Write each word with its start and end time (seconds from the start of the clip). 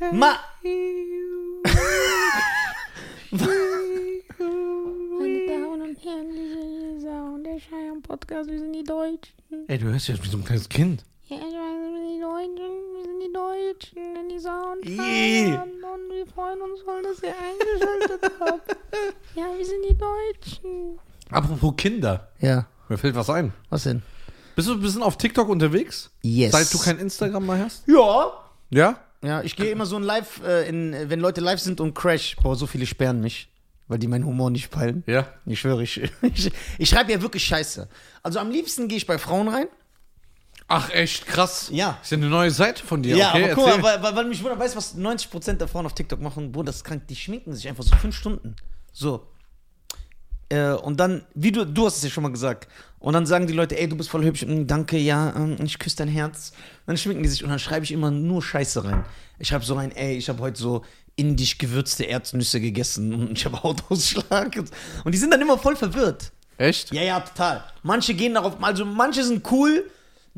Ma 0.00 0.38
Meine 4.08 5.46
Damen 5.46 5.82
und 5.82 6.04
Herren, 6.04 6.28
diese 6.30 7.00
Sound, 7.06 7.44
der 7.46 7.58
Scheiern 7.60 8.00
Podcast, 8.02 8.48
wir 8.50 8.58
sind 8.58 8.72
die 8.72 8.84
Deutschen. 8.84 9.34
Ey, 9.68 9.78
du 9.78 9.86
hörst 9.86 10.08
ja 10.08 10.14
wie 10.22 10.28
so 10.28 10.38
ein 10.38 10.44
kleines 10.44 10.68
Kind. 10.68 11.04
Ja, 11.26 11.36
ich 11.36 11.42
weiß, 11.42 11.50
wir 11.50 11.92
sind 11.92 12.08
die 12.08 12.20
Deutschen, 12.20 12.94
wir 12.94 13.04
sind 13.04 13.20
die 13.20 13.32
Deutschen, 13.32 14.16
in 14.16 14.28
die 14.28 14.38
Sound 14.38 14.84
feiern. 14.84 15.68
Und 15.68 16.14
wir 16.16 16.26
freuen 16.32 16.62
uns 16.62 16.80
voll, 16.82 17.02
dass 17.02 17.22
ihr 17.22 17.34
eingeschaltet 17.36 18.32
habt. 18.40 18.76
Ja, 19.34 19.44
wir 19.56 19.66
sind 19.66 19.84
die 19.88 19.96
Deutschen. 19.98 20.98
Apropos 21.30 21.74
Kinder. 21.76 22.28
Ja, 22.40 22.66
Mir 22.88 22.96
fällt 22.96 23.14
was 23.14 23.28
ein. 23.30 23.52
was 23.68 23.82
denn? 23.82 24.02
Bist 24.56 24.68
du 24.68 24.72
ein 24.72 24.80
bisschen 24.80 25.02
auf 25.02 25.18
TikTok 25.18 25.48
unterwegs? 25.48 26.10
Yes. 26.22 26.52
Seit 26.52 26.72
du 26.72 26.78
kein 26.78 26.98
Instagram 26.98 27.46
mehr 27.46 27.64
hast? 27.64 27.86
Ja. 27.86 28.32
Ja? 28.70 28.98
Ja, 29.22 29.42
ich 29.42 29.56
gehe 29.56 29.70
immer 29.70 29.86
so 29.86 29.96
ein 29.96 30.02
Live, 30.02 30.40
äh, 30.44 30.68
in, 30.68 30.94
wenn 31.10 31.20
Leute 31.20 31.40
live 31.40 31.60
sind 31.60 31.80
und 31.80 31.94
Crash. 31.94 32.36
Boah, 32.36 32.54
so 32.54 32.66
viele 32.66 32.86
sperren 32.86 33.20
mich, 33.20 33.50
weil 33.88 33.98
die 33.98 34.06
meinen 34.06 34.24
Humor 34.24 34.50
nicht 34.50 34.70
peilen. 34.70 35.02
Ja. 35.06 35.26
Ich 35.44 35.60
schwöre, 35.60 35.82
ich, 35.82 36.00
ich, 36.22 36.52
ich 36.78 36.88
schreibe 36.88 37.10
ja 37.12 37.20
wirklich 37.20 37.44
Scheiße. 37.44 37.88
Also 38.22 38.38
am 38.38 38.50
liebsten 38.50 38.88
gehe 38.88 38.98
ich 38.98 39.06
bei 39.06 39.18
Frauen 39.18 39.48
rein. 39.48 39.66
Ach, 40.68 40.90
echt 40.90 41.26
krass. 41.26 41.70
Ja. 41.72 41.98
Ist 42.02 42.12
ja 42.12 42.18
eine 42.18 42.28
neue 42.28 42.50
Seite 42.50 42.84
von 42.84 43.02
dir. 43.02 43.16
Ja, 43.16 43.30
okay, 43.30 43.44
aber 43.44 43.54
guck 43.54 43.66
mal, 43.66 43.82
weil, 43.82 44.02
weil, 44.02 44.16
weil 44.16 44.24
mich 44.26 44.42
wundert, 44.42 44.58
weißt 44.58 44.74
du, 44.74 44.78
was 44.78 44.96
90% 44.96 45.54
der 45.54 45.66
Frauen 45.66 45.86
auf 45.86 45.94
TikTok 45.94 46.20
machen? 46.20 46.52
Boah, 46.52 46.62
das 46.62 46.76
ist 46.76 46.84
krank, 46.84 47.06
die 47.08 47.16
schminken 47.16 47.54
sich 47.54 47.66
einfach 47.66 47.84
so 47.84 47.96
fünf 47.96 48.14
Stunden. 48.14 48.54
So. 48.92 49.26
Äh, 50.48 50.72
und 50.72 50.98
dann, 50.98 51.22
wie 51.34 51.52
du, 51.52 51.64
du 51.64 51.86
hast 51.86 51.98
es 51.98 52.04
ja 52.04 52.10
schon 52.10 52.22
mal 52.22 52.32
gesagt. 52.32 52.68
Und 52.98 53.12
dann 53.12 53.26
sagen 53.26 53.46
die 53.46 53.52
Leute, 53.52 53.78
ey, 53.78 53.88
du 53.88 53.96
bist 53.96 54.08
voll 54.10 54.24
hübsch, 54.24 54.44
mm, 54.44 54.66
danke, 54.66 54.98
ja, 54.98 55.34
ähm, 55.36 55.56
ich 55.62 55.78
küsse 55.78 55.96
dein 55.96 56.08
Herz. 56.08 56.52
Dann 56.86 56.96
schminken 56.96 57.22
die 57.22 57.28
sich 57.28 57.44
und 57.44 57.50
dann 57.50 57.58
schreibe 57.58 57.84
ich 57.84 57.92
immer 57.92 58.10
nur 58.10 58.42
Scheiße 58.42 58.84
rein. 58.84 59.04
Ich 59.38 59.48
schreibe 59.48 59.64
so 59.64 59.74
rein, 59.74 59.92
ey, 59.92 60.16
ich 60.16 60.28
habe 60.28 60.40
heute 60.40 60.58
so 60.60 60.84
indisch 61.16 61.58
gewürzte 61.58 62.04
Erdnüsse 62.04 62.60
gegessen 62.60 63.14
und 63.28 63.38
ich 63.38 63.44
habe 63.44 63.62
Hautausschlag. 63.62 64.56
Und 65.04 65.14
die 65.14 65.18
sind 65.18 65.32
dann 65.32 65.40
immer 65.40 65.58
voll 65.58 65.76
verwirrt. 65.76 66.32
Echt? 66.56 66.92
Ja, 66.92 67.02
ja, 67.02 67.20
total. 67.20 67.62
Manche 67.82 68.14
gehen 68.14 68.34
darauf, 68.34 68.62
also 68.62 68.84
manche 68.84 69.22
sind 69.22 69.48
cool, 69.52 69.88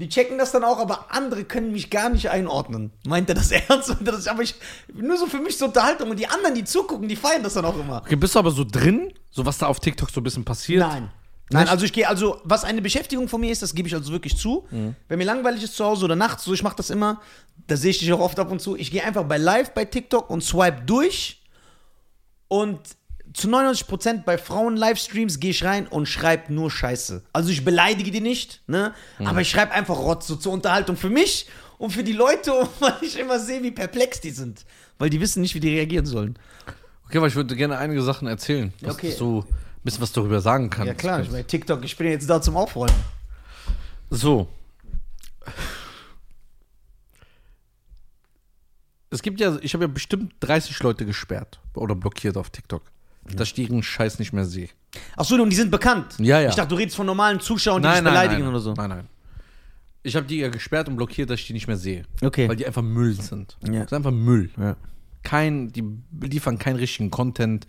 die 0.00 0.08
checken 0.08 0.38
das 0.38 0.50
dann 0.50 0.64
auch, 0.64 0.78
aber 0.78 1.06
andere 1.10 1.44
können 1.44 1.72
mich 1.72 1.90
gar 1.90 2.08
nicht 2.08 2.30
einordnen. 2.30 2.90
Meint 3.06 3.28
er 3.28 3.34
das 3.34 3.50
ernst? 3.68 3.90
Er 3.90 3.96
das, 3.96 4.26
aber 4.26 4.42
ich, 4.42 4.54
nur 4.94 5.16
so 5.16 5.26
für 5.26 5.38
mich 5.38 5.58
zur 5.58 5.68
Unterhaltung. 5.68 6.10
Und 6.10 6.18
die 6.18 6.26
anderen, 6.26 6.54
die 6.54 6.64
zugucken, 6.64 7.08
die 7.08 7.16
feiern 7.16 7.42
das 7.42 7.54
dann 7.54 7.64
auch 7.64 7.78
immer. 7.78 8.02
Okay, 8.04 8.16
bist 8.16 8.34
du 8.34 8.38
aber 8.38 8.50
so 8.50 8.64
drin? 8.64 9.12
So 9.30 9.44
was 9.44 9.58
da 9.58 9.66
auf 9.66 9.78
TikTok 9.78 10.10
so 10.10 10.20
ein 10.20 10.24
bisschen 10.24 10.44
passiert? 10.44 10.80
Nein. 10.80 11.10
Nein, 11.52 11.66
also 11.66 11.84
ich 11.84 11.92
gehe, 11.92 12.08
also 12.08 12.40
was 12.44 12.62
eine 12.62 12.80
Beschäftigung 12.80 13.28
von 13.28 13.40
mir 13.40 13.50
ist, 13.50 13.60
das 13.60 13.74
gebe 13.74 13.88
ich 13.88 13.94
also 13.94 14.12
wirklich 14.12 14.36
zu. 14.36 14.68
Wenn 14.70 15.18
mir 15.18 15.24
langweilig 15.24 15.64
ist 15.64 15.74
zu 15.74 15.84
Hause 15.84 16.04
oder 16.04 16.14
nachts, 16.14 16.44
so 16.44 16.52
ich 16.52 16.62
mache 16.62 16.76
das 16.76 16.90
immer, 16.90 17.20
da 17.66 17.76
sehe 17.76 17.90
ich 17.90 17.98
dich 17.98 18.12
auch 18.12 18.20
oft 18.20 18.38
ab 18.38 18.52
und 18.52 18.60
zu. 18.60 18.76
Ich 18.76 18.92
gehe 18.92 19.02
einfach 19.02 19.24
bei 19.24 19.36
Live 19.36 19.72
bei 19.74 19.84
TikTok 19.84 20.30
und 20.30 20.44
swipe 20.44 20.82
durch 20.86 21.42
und 22.46 22.78
zu 23.33 23.48
99% 23.48 24.25
bei 24.25 24.39
Frauen-Livestreams 24.39 25.39
gehe 25.41 25.50
ich 25.50 25.64
rein 25.64 25.86
und 25.86 26.06
schreibe 26.06 26.53
nur 26.53 26.70
Scheiße. 26.70 27.23
Also 27.33 27.50
ich 27.50 27.64
beleidige 27.64 28.11
die 28.11 28.20
nicht, 28.20 28.62
ne? 28.67 28.92
Aber 29.25 29.41
ich 29.41 29.50
schreibe 29.50 29.73
einfach 29.73 29.98
Rotz 29.98 30.27
so 30.27 30.36
zur 30.36 30.53
Unterhaltung 30.53 30.97
für 30.97 31.11
mich 31.11 31.48
und 31.78 31.91
für 31.92 32.03
die 32.05 32.12
Leute, 32.12 32.51
weil 32.81 32.95
ich 33.03 33.19
immer 33.19 33.39
sehe, 33.39 33.62
wie 33.62 33.70
perplex 33.70 34.20
die 34.20 34.31
sind. 34.31 34.64
Weil 34.98 35.11
die 35.11 35.20
wissen 35.20 35.41
nicht, 35.41 35.55
wie 35.55 35.61
die 35.61 35.70
reagieren 35.75 36.06
sollen. 36.06 36.39
Okay, 37.06 37.20
weil 37.20 37.28
ich 37.28 37.36
würde 37.36 37.56
gerne 37.56 37.78
einige 37.78 38.03
Sachen 38.03 38.28
erzählen, 38.28 38.73
was 38.83 38.95
Okay. 38.97 39.14
du 39.19 39.41
ein 39.41 39.47
bisschen 39.83 40.03
was 40.03 40.12
darüber 40.12 40.41
sagen 40.41 40.69
kannst. 40.70 40.89
Ja 40.89 40.95
klar, 40.95 41.20
ich 41.20 41.31
bei 41.31 41.42
TikTok, 41.42 41.84
ich 41.84 41.97
bin 41.97 42.08
jetzt 42.08 42.28
da 42.28 42.42
zum 42.42 42.56
Aufräumen. 42.56 42.95
So. 44.11 44.48
Es 49.11 49.23
gibt 49.23 49.41
ja, 49.41 49.56
ich 49.61 49.75
habe 49.75 49.84
ja 49.84 49.89
bestimmt 49.89 50.34
30 50.41 50.78
Leute 50.83 51.05
gesperrt 51.05 51.58
oder 51.75 51.95
blockiert 51.95 52.36
auf 52.36 52.51
TikTok, 52.51 52.83
dass 53.24 53.52
ich 53.52 53.58
ihren 53.58 53.82
Scheiß 53.82 54.18
nicht 54.18 54.32
mehr 54.32 54.44
sehe. 54.44 54.68
Ach 55.16 55.24
so, 55.24 55.40
und 55.40 55.50
die 55.50 55.56
sind 55.56 55.70
bekannt. 55.70 56.16
Ja, 56.18 56.40
ja. 56.40 56.48
Ich 56.48 56.54
dachte, 56.54 56.68
du 56.68 56.76
redest 56.76 56.96
von 56.96 57.06
normalen 57.06 57.40
Zuschauern, 57.40 57.83
die 57.83 57.89
dich 57.89 58.02
beleidigen 58.02 58.46
oder 58.46 58.61
so. 58.61 58.74
Nein, 58.74 58.90
nein. 58.90 59.08
Ich 60.02 60.17
habe 60.17 60.27
die 60.27 60.39
ja 60.39 60.48
gesperrt 60.48 60.89
und 60.89 60.96
blockiert, 60.96 61.28
dass 61.28 61.40
ich 61.40 61.46
die 61.46 61.52
nicht 61.52 61.67
mehr 61.67 61.77
sehe. 61.77 62.05
Okay. 62.22 62.48
Weil 62.48 62.56
die 62.56 62.67
einfach 62.67 62.83
Müll 62.83 63.14
sind. 63.14 63.58
Ja. 63.62 63.80
Das 63.80 63.86
ist 63.86 63.92
einfach 63.92 64.11
Müll. 64.11 64.50
Ja. 64.58 64.77
Kein, 65.22 65.70
die 65.72 65.84
liefern 66.22 66.58
keinen 66.58 66.77
richtigen 66.77 67.11
Content, 67.11 67.67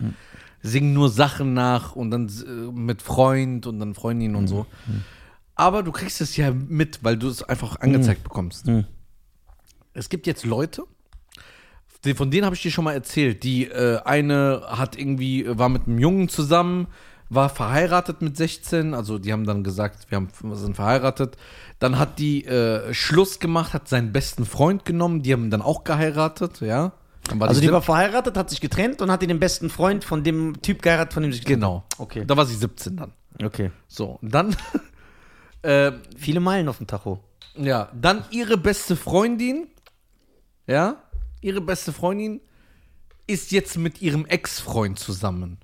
singen 0.62 0.94
nur 0.94 1.10
Sachen 1.10 1.54
nach 1.54 1.96
und 1.96 2.12
dann 2.12 2.28
äh, 2.30 2.72
mit 2.72 3.02
Freund 3.02 3.68
und 3.68 3.80
dann 3.80 3.94
Freundin 3.94 4.36
und 4.36 4.48
so. 4.48 4.66
Aber 5.56 5.84
du 5.84 5.92
kriegst 5.92 6.22
es 6.22 6.38
ja 6.38 6.52
mit, 6.52 7.04
weil 7.04 7.18
du 7.18 7.28
es 7.28 7.44
einfach 7.44 7.82
angezeigt 7.82 8.24
bekommst. 8.24 8.66
Es 9.94 10.08
gibt 10.08 10.26
jetzt 10.26 10.46
Leute, 10.46 10.86
von 12.16 12.32
denen 12.32 12.46
habe 12.46 12.56
ich 12.56 12.62
dir 12.62 12.72
schon 12.72 12.84
mal 12.84 12.94
erzählt. 12.94 13.44
Die 13.44 13.68
äh, 13.68 14.00
eine 14.04 14.64
hat 14.68 14.98
irgendwie, 14.98 15.46
war 15.48 15.70
mit 15.70 15.88
einem 15.88 16.00
Jungen 16.00 16.30
zusammen, 16.30 16.88
war 17.30 17.48
verheiratet 17.50 18.22
mit 18.22 18.36
16, 18.36 18.94
also 18.94 19.18
die 19.18 19.32
haben 19.32 19.46
dann 19.46 19.64
gesagt, 19.64 20.08
wir, 20.10 20.18
haben, 20.18 20.30
sind 20.56 20.76
verheiratet. 20.76 21.38
Dann 21.80 21.98
hat 21.98 22.20
die 22.20 22.46
äh, 22.46 22.94
Schluss 22.94 23.40
gemacht, 23.40 23.74
hat 23.74 23.88
seinen 23.88 24.12
besten 24.12 24.46
Freund 24.46 24.84
genommen, 24.84 25.22
die 25.22 25.32
haben 25.32 25.50
dann 25.50 25.62
auch 25.62 25.84
geheiratet, 25.84 26.60
ja. 26.62 26.92
Also 27.40 27.62
die 27.62 27.72
war 27.72 27.82
verheiratet, 27.84 28.36
hat 28.36 28.50
sich 28.50 28.60
getrennt 28.60 29.02
und 29.02 29.12
hat 29.12 29.22
den 29.22 29.40
besten 29.40 29.70
Freund 29.70 30.04
von 30.04 30.24
dem 30.24 30.62
Typ 30.62 30.82
geheiratet, 30.82 31.14
von 31.14 31.24
dem 31.24 31.32
sie 31.32 31.38
sich 31.38 31.46
getrennt 31.46 31.62
Genau. 31.62 31.84
Okay. 32.00 32.26
Da 32.26 32.36
war 32.36 32.46
sie 32.46 32.56
17 32.56 32.98
dann. 32.98 33.14
Okay. 33.42 33.72
So, 33.88 34.18
und 34.22 34.34
dann, 34.34 34.56
äh, 35.62 35.92
Viele 36.18 36.40
Meilen 36.40 36.68
auf 36.68 36.80
dem 36.80 36.88
Tacho. 36.88 37.24
ja, 37.56 37.90
dann 37.94 38.26
ihre 38.32 38.58
beste 38.58 38.96
Freundin, 38.96 39.68
ja, 40.68 40.98
ihre 41.42 41.62
beste 41.62 41.92
Freundin 41.94 42.42
ist 43.28 43.52
jetzt 43.52 43.78
mit 43.78 44.02
ihrem 44.02 44.26
Ex-Freund 44.26 44.98
zusammen. 45.00 45.58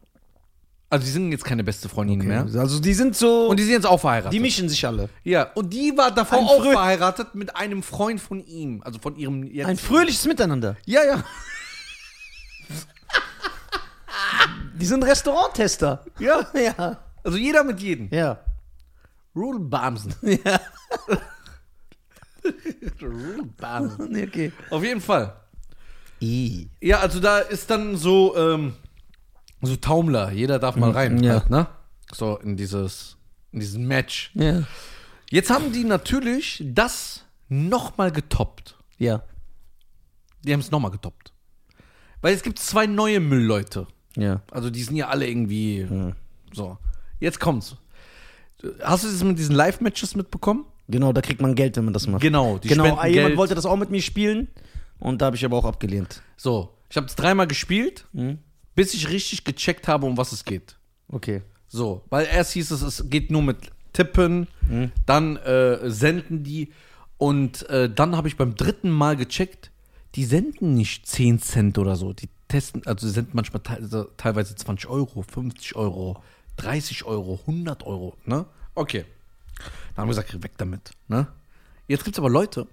Also 0.89 1.05
die 1.05 1.11
sind 1.11 1.31
jetzt 1.33 1.43
keine 1.43 1.63
beste 1.65 1.89
Freundin 1.89 2.19
mehr. 2.19 2.43
Also 2.55 2.79
die 2.79 2.93
sind 2.93 3.15
so. 3.15 3.47
Und 3.47 3.57
die 3.59 3.63
sind 3.63 3.73
jetzt 3.73 3.85
auch 3.85 3.99
verheiratet. 3.99 4.31
die 4.31 4.39
mischen 4.39 4.69
sich 4.69 4.85
alle. 4.85 5.09
ja, 5.23 5.51
und 5.53 5.73
die 5.73 5.91
war 5.97 6.11
davor 6.11 6.37
Ein 6.39 6.45
auch 6.45 6.61
frö- 6.63 6.71
verheiratet 6.71 7.35
mit 7.35 7.55
einem 7.57 7.83
Freund 7.83 8.21
von 8.21 8.39
ihm, 8.45 8.81
also 8.83 8.97
von 8.99 9.17
ihrem 9.17 9.43
jetzt. 9.43 9.67
Ein 9.67 9.77
fröhliches 9.77 10.25
Miteinander. 10.25 10.77
ja, 10.85 11.03
ja. 11.03 11.23
Die 14.75 14.85
sind 14.85 15.03
Restauranttester. 15.03 16.05
Ja. 16.19 16.47
Ja. 16.53 16.99
Also 17.23 17.37
jeder 17.37 17.63
mit 17.65 17.81
jedem. 17.81 18.07
Ja. 18.11 18.39
Rule 19.35 19.59
Bamsen. 19.59 20.13
Ja. 20.45 20.59
Rule 23.01 23.43
Bamsen. 23.57 24.15
Okay. 24.27 24.51
Auf 24.69 24.83
jeden 24.83 25.01
Fall. 25.01 25.35
I. 26.21 26.69
Ja, 26.81 26.99
also 26.99 27.19
da 27.19 27.39
ist 27.39 27.69
dann 27.69 27.95
so, 27.97 28.35
ähm, 28.37 28.73
so 29.61 29.75
Taumler. 29.75 30.31
Jeder 30.31 30.59
darf 30.59 30.75
mal 30.75 30.91
rein. 30.91 31.21
ja. 31.23 31.33
Halt, 31.41 31.49
ne? 31.49 31.67
So 32.13 32.37
in 32.37 32.57
dieses, 32.57 33.17
in 33.51 33.59
diesen 33.59 33.85
Match. 33.87 34.31
Ja. 34.33 34.63
Jetzt 35.29 35.49
haben 35.49 35.73
die 35.73 35.83
natürlich 35.83 36.63
das 36.65 37.25
nochmal 37.49 38.11
getoppt. 38.11 38.77
Ja. 38.97 39.23
Die 40.43 40.53
haben 40.53 40.61
es 40.61 40.71
nochmal 40.71 40.91
getoppt. 40.91 41.33
Weil 42.21 42.33
es 42.33 42.43
gibt 42.43 42.59
zwei 42.59 42.87
neue 42.87 43.19
Müllleute. 43.19 43.87
Ja. 44.15 44.41
Also 44.51 44.69
die 44.69 44.81
sind 44.83 44.95
ja 44.95 45.09
alle 45.09 45.27
irgendwie 45.27 45.87
so. 46.53 46.77
Jetzt 47.19 47.39
kommt's. 47.39 47.75
Hast 48.81 49.03
du 49.03 49.07
das 49.09 49.23
mit 49.23 49.37
diesen 49.37 49.55
Live-Matches 49.55 50.15
mitbekommen? 50.15 50.65
Genau, 50.87 51.13
da 51.13 51.21
kriegt 51.21 51.41
man 51.41 51.53
Geld, 51.53 51.75
wenn 51.75 51.85
man 51.85 51.93
das 51.93 52.07
macht. 52.07 52.21
Genau, 52.21 52.57
die 52.57 52.69
genau, 52.69 52.85
jemand 52.85 53.13
Geld. 53.13 53.37
wollte 53.37 53.55
das 53.55 53.65
auch 53.65 53.75
mit 53.75 53.91
mir 53.91 54.01
spielen 54.01 54.47
und 54.99 55.21
da 55.21 55.27
habe 55.27 55.35
ich 55.35 55.45
aber 55.45 55.57
auch 55.57 55.65
abgelehnt. 55.65 56.21
So, 56.35 56.73
ich 56.89 56.97
habe 56.97 57.07
es 57.07 57.15
dreimal 57.15 57.47
gespielt, 57.47 58.05
bis 58.75 58.93
ich 58.93 59.09
richtig 59.09 59.43
gecheckt 59.43 59.87
habe, 59.87 60.05
um 60.05 60.17
was 60.17 60.31
es 60.31 60.45
geht. 60.45 60.77
Okay. 61.09 61.41
So, 61.67 62.03
weil 62.09 62.25
erst 62.25 62.53
hieß 62.53 62.71
es, 62.71 62.81
es 62.81 63.09
geht 63.09 63.29
nur 63.31 63.41
mit 63.41 63.71
Tippen, 63.93 64.47
dann 65.05 65.37
äh, 65.37 65.89
senden 65.89 66.43
die 66.43 66.71
und 67.17 67.67
äh, 67.69 67.89
dann 67.89 68.15
habe 68.15 68.27
ich 68.27 68.37
beim 68.37 68.55
dritten 68.55 68.91
Mal 68.91 69.15
gecheckt, 69.15 69.71
die 70.15 70.23
senden 70.23 70.75
nicht 70.75 71.07
10 71.07 71.39
Cent 71.39 71.77
oder 71.77 71.95
so, 71.95 72.13
die 72.13 72.29
testen, 72.47 72.85
also 72.85 73.07
die 73.07 73.13
senden 73.13 73.31
manchmal 73.33 73.61
te 73.61 74.07
teilweise 74.17 74.55
20 74.55 74.89
Euro, 74.89 75.23
50 75.23 75.75
Euro, 75.75 76.21
30 76.57 77.05
Euro, 77.05 77.39
100 77.47 77.85
Euro, 77.85 78.15
ne? 78.25 78.45
Okay. 78.75 79.05
Dann 79.95 80.03
haben 80.03 80.09
wir 80.09 80.15
gesagt, 80.15 80.43
weg 80.43 80.53
damit, 80.57 80.91
ne? 81.07 81.27
Jetzt 81.87 82.03
gibt 82.03 82.15
es 82.15 82.19
aber 82.19 82.29
Leute, 82.29 82.67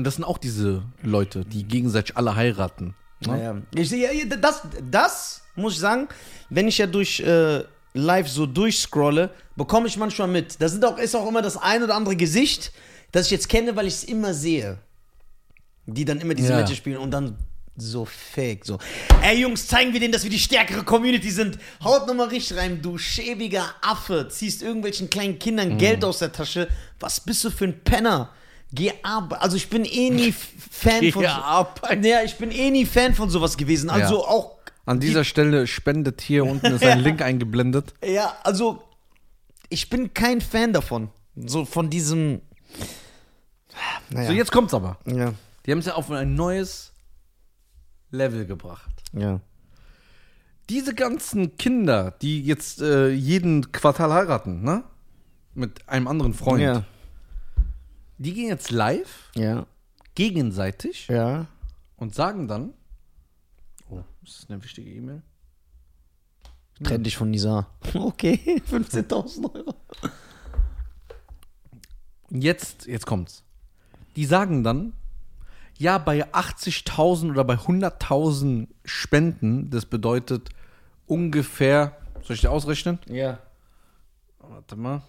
und 0.00 0.04
das 0.04 0.14
sind 0.14 0.24
auch 0.24 0.38
diese 0.38 0.82
Leute, 1.02 1.44
die 1.44 1.64
gegenseitig 1.64 2.16
alle 2.16 2.34
heiraten. 2.34 2.94
Ne? 3.26 3.32
Naja. 3.36 3.56
Ich 3.74 3.90
ja, 3.90 4.08
das, 4.40 4.62
das 4.90 5.42
muss 5.54 5.74
ich 5.74 5.78
sagen, 5.78 6.08
wenn 6.48 6.66
ich 6.68 6.78
ja 6.78 6.86
durch 6.86 7.20
äh, 7.20 7.64
live 7.92 8.26
so 8.26 8.46
durchscrolle, 8.46 9.28
bekomme 9.56 9.88
ich 9.88 9.98
manchmal 9.98 10.28
mit. 10.28 10.58
Da 10.58 10.70
sind 10.70 10.86
auch, 10.86 10.96
ist 10.96 11.14
auch 11.14 11.28
immer 11.28 11.42
das 11.42 11.58
ein 11.58 11.82
oder 11.82 11.94
andere 11.96 12.16
Gesicht, 12.16 12.72
das 13.12 13.26
ich 13.26 13.32
jetzt 13.32 13.50
kenne, 13.50 13.76
weil 13.76 13.88
ich 13.88 13.92
es 13.92 14.04
immer 14.04 14.32
sehe. 14.32 14.78
Die 15.84 16.06
dann 16.06 16.18
immer 16.18 16.32
diese 16.32 16.52
Ja. 16.52 16.60
Matches 16.60 16.78
spielen 16.78 16.96
und 16.96 17.10
dann 17.10 17.36
so 17.76 18.06
fake, 18.06 18.64
so. 18.64 18.78
Ey 19.20 19.42
Jungs, 19.42 19.66
zeigen 19.66 19.92
wir 19.92 20.00
denen, 20.00 20.14
dass 20.14 20.24
wir 20.24 20.30
die 20.30 20.38
stärkere 20.38 20.82
Community 20.82 21.30
sind. 21.30 21.58
Haut 21.84 22.06
nochmal 22.06 22.28
richtig 22.28 22.56
rein, 22.56 22.80
du 22.80 22.96
schäbiger 22.96 23.66
Affe. 23.82 24.28
Ziehst 24.30 24.62
irgendwelchen 24.62 25.10
kleinen 25.10 25.38
Kindern 25.38 25.76
Geld 25.76 26.02
aus 26.06 26.20
der 26.20 26.32
Tasche. 26.32 26.68
Was 27.00 27.20
bist 27.20 27.44
du 27.44 27.50
für 27.50 27.66
ein 27.66 27.84
Penner? 27.84 28.30
Ab. 29.02 29.36
Also 29.40 29.56
ich 29.56 29.68
bin 29.68 29.84
eh 29.84 30.10
nie 30.10 30.32
Fan 30.70 31.10
von. 31.12 31.22
Geh 31.22 31.28
arbeiten. 31.28 32.04
Ja, 32.04 32.22
ich 32.22 32.36
bin 32.38 32.50
eh 32.50 32.70
nie 32.70 32.86
Fan 32.86 33.14
von 33.14 33.28
sowas 33.30 33.56
gewesen. 33.56 33.90
Also 33.90 34.16
Ja. 34.16 34.20
auch. 34.28 34.56
An 34.86 34.98
dieser 35.00 35.24
Stelle 35.24 35.66
spendet 35.66 36.20
hier 36.20 36.44
unten 36.44 36.66
ist 36.66 36.84
ein 36.84 37.00
Link 37.04 37.22
eingeblendet. 37.22 37.94
Ja, 38.04 38.34
also 38.42 38.82
ich 39.68 39.88
bin 39.90 40.14
kein 40.14 40.40
Fan 40.40 40.72
davon. 40.72 41.10
So 41.36 41.64
von 41.64 41.90
diesem. 41.90 42.40
Naja. 44.10 44.28
So, 44.28 44.32
jetzt 44.32 44.50
kommt's 44.52 44.74
aber. 44.74 44.98
Ja. 45.06 45.32
Die 45.66 45.70
haben 45.72 45.78
es 45.78 45.86
ja 45.86 45.94
auf 45.94 46.10
ein 46.10 46.34
neues 46.34 46.92
Level 48.10 48.46
gebracht. 48.46 48.90
Ja. 49.12 49.40
Diese 50.68 50.94
ganzen 50.94 51.56
Kinder, 51.56 52.12
die 52.22 52.42
jetzt 52.42 52.80
äh, 52.80 53.08
jeden 53.10 53.72
Quartal 53.72 54.12
heiraten, 54.12 54.62
ne? 54.62 54.84
Mit 55.54 55.88
einem 55.88 56.06
anderen 56.08 56.32
Freund, 56.34 56.62
Ja. 56.62 56.84
Die 58.20 58.34
gehen 58.34 58.48
jetzt 58.48 58.70
live, 58.70 59.30
Ja. 59.34 59.66
gegenseitig 60.14 61.08
Ja. 61.08 61.46
und 61.96 62.14
sagen 62.14 62.46
dann: 62.48 62.74
Oh, 63.88 64.02
ist 64.22 64.42
das 64.42 64.50
eine 64.50 64.62
wichtige 64.62 64.90
E-Mail? 64.90 65.22
Trenn 66.82 67.02
dich 67.04 67.16
von 67.16 67.30
Nisa. 67.30 67.66
Okay, 67.94 68.62
15.000 68.70 69.54
Euro. 69.54 69.74
Und 72.30 72.42
jetzt, 72.42 72.86
jetzt 72.86 73.06
kommt's. 73.06 73.42
Die 74.16 74.24
sagen 74.24 74.62
dann, 74.64 74.92
ja, 75.78 75.98
bei 75.98 76.26
80.000 76.32 77.30
oder 77.30 77.44
bei 77.44 77.54
100.000 77.54 78.68
Spenden, 78.84 79.70
das 79.70 79.86
bedeutet 79.86 80.50
ungefähr, 81.06 81.96
soll 82.22 82.34
ich 82.34 82.42
dir 82.42 82.50
ausrechnen? 82.50 82.98
Ja. 83.08 83.38
Warte 84.38 84.76
mal. 84.76 85.02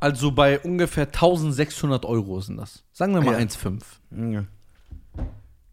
Also 0.00 0.32
bei 0.32 0.58
ungefähr 0.60 1.04
1600 1.06 2.04
Euro 2.06 2.40
sind 2.40 2.56
das. 2.56 2.82
Sagen 2.92 3.14
wir 3.14 3.20
mal 3.20 3.32
Ja. 3.34 3.38
1,5. 3.46 3.82
ja. 4.32 4.44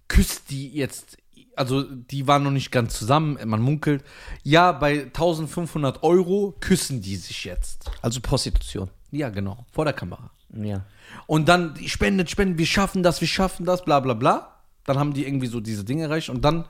Küsst 0.08 0.50
die 0.50 0.70
jetzt, 0.70 1.18
also 1.56 1.84
die 1.84 2.28
waren 2.28 2.44
noch 2.44 2.52
nicht 2.52 2.72
ganz 2.72 2.98
zusammen, 2.98 3.38
man 3.46 3.62
munkelt. 3.62 4.04
Ja, 4.44 4.72
bei 4.72 5.04
1500 5.06 6.04
Euro 6.04 6.56
küssen 6.60 7.02
die 7.02 7.16
sich 7.18 7.44
jetzt. 7.44 7.90
Also 8.02 8.22
Prostitution. 8.22 8.90
Ja, 9.12 9.30
genau, 9.30 9.66
vor 9.72 9.86
der 9.86 9.94
Kamera. 9.94 10.32
Ja. 10.54 10.86
Und 11.26 11.50
dann 11.50 11.76
spendet, 11.86 12.30
spendet, 12.30 12.58
wir 12.58 12.66
schaffen 12.66 13.04
das, 13.04 13.20
wir 13.22 13.28
schaffen 13.28 13.66
das, 13.66 13.84
bla 13.84 14.00
bla 14.00 14.14
bla. 14.14 14.54
Dann 14.86 14.98
haben 14.98 15.14
die 15.14 15.26
irgendwie 15.26 15.48
so 15.48 15.60
diese 15.60 15.84
Dinge 15.84 16.04
erreicht 16.04 16.30
und 16.30 16.44
dann 16.44 16.66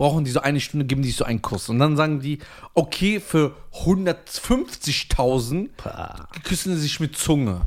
brauchen 0.00 0.24
die 0.24 0.30
so 0.30 0.40
eine 0.40 0.60
Stunde, 0.60 0.86
geben 0.86 1.02
die 1.02 1.10
so 1.10 1.24
einen 1.24 1.42
Kuss. 1.42 1.68
Und 1.68 1.78
dann 1.78 1.94
sagen 1.94 2.20
die, 2.20 2.38
okay, 2.72 3.20
für 3.20 3.54
150.000 3.84 5.68
küssen 6.42 6.74
sie 6.74 6.80
sich 6.80 7.00
mit 7.00 7.18
Zunge. 7.18 7.66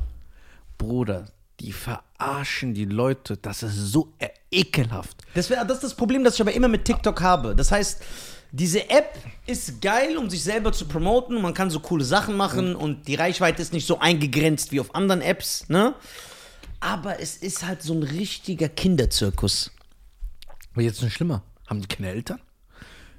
Bruder, 0.76 1.26
die 1.60 1.70
verarschen 1.70 2.74
die 2.74 2.86
Leute, 2.86 3.36
das 3.36 3.62
ist 3.62 3.76
so 3.76 4.12
ekelhaft. 4.50 5.16
Das, 5.34 5.48
wär, 5.48 5.64
das 5.64 5.76
ist 5.76 5.84
das 5.84 5.94
Problem, 5.94 6.24
das 6.24 6.34
ich 6.34 6.40
aber 6.40 6.52
immer 6.52 6.66
mit 6.66 6.84
TikTok 6.86 7.22
habe. 7.22 7.54
Das 7.54 7.70
heißt, 7.70 8.02
diese 8.50 8.90
App 8.90 9.16
ist 9.46 9.80
geil, 9.80 10.16
um 10.16 10.28
sich 10.28 10.42
selber 10.42 10.72
zu 10.72 10.86
promoten. 10.86 11.40
Man 11.40 11.54
kann 11.54 11.70
so 11.70 11.78
coole 11.78 12.04
Sachen 12.04 12.36
machen 12.36 12.74
und 12.74 13.06
die 13.06 13.14
Reichweite 13.14 13.62
ist 13.62 13.72
nicht 13.72 13.86
so 13.86 14.00
eingegrenzt 14.00 14.72
wie 14.72 14.80
auf 14.80 14.96
anderen 14.96 15.20
Apps, 15.20 15.68
ne? 15.68 15.94
Aber 16.80 17.20
es 17.20 17.36
ist 17.36 17.64
halt 17.64 17.82
so 17.82 17.94
ein 17.94 18.02
richtiger 18.02 18.68
Kinderzirkus. 18.68 19.70
Aber 20.72 20.82
jetzt 20.82 21.00
noch 21.00 21.10
schlimmer. 21.12 21.44
Haben 21.66 21.80
die 21.80 21.88
keine 21.88 22.08
Eltern? 22.08 22.40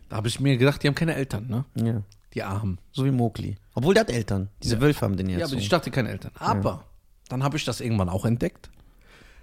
Da 0.09 0.17
habe 0.17 0.27
ich 0.27 0.39
mir 0.39 0.57
gedacht, 0.57 0.83
die 0.83 0.87
haben 0.87 0.95
keine 0.95 1.15
Eltern, 1.15 1.47
ne? 1.47 1.65
Ja. 1.75 2.01
Die 2.33 2.43
Armen. 2.43 2.79
So 2.91 3.05
wie 3.05 3.11
Mowgli. 3.11 3.55
Obwohl 3.73 3.93
der 3.93 4.01
hat 4.01 4.11
Eltern. 4.11 4.49
Diese 4.61 4.79
Wölfe 4.81 5.01
haben 5.01 5.17
den 5.17 5.29
jetzt. 5.29 5.39
Ja, 5.39 5.45
aber 5.47 5.55
ich 5.55 5.69
dachte 5.69 5.89
keine 5.89 6.09
Eltern. 6.09 6.31
Aber 6.37 6.85
dann 7.29 7.43
habe 7.43 7.57
ich 7.57 7.65
das 7.65 7.81
irgendwann 7.81 8.09
auch 8.09 8.25
entdeckt. 8.25 8.69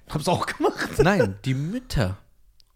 hab's 0.09 0.29
auch 0.29 0.47
gemacht. 0.47 0.91
Nein, 0.99 1.37
die 1.45 1.55
Mütter 1.55 2.19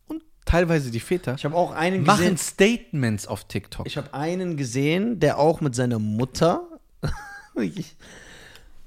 und 0.09 0.23
teilweise 0.45 0.91
die 0.91 1.01
Väter 1.01 1.35
Ich 1.35 1.45
habe 1.45 1.55
auch 1.55 1.73
einen 1.73 2.03
machen 2.03 2.21
gesehen. 2.21 2.39
Statements 2.39 3.27
auf 3.27 3.45
TikTok. 3.45 3.87
Ich 3.87 3.97
habe 3.97 4.15
einen 4.15 4.57
gesehen, 4.57 5.21
der 5.21 5.39
auch 5.39 5.61
mit 5.61 5.75
seiner 5.75 5.99
Mutter. 5.99 6.67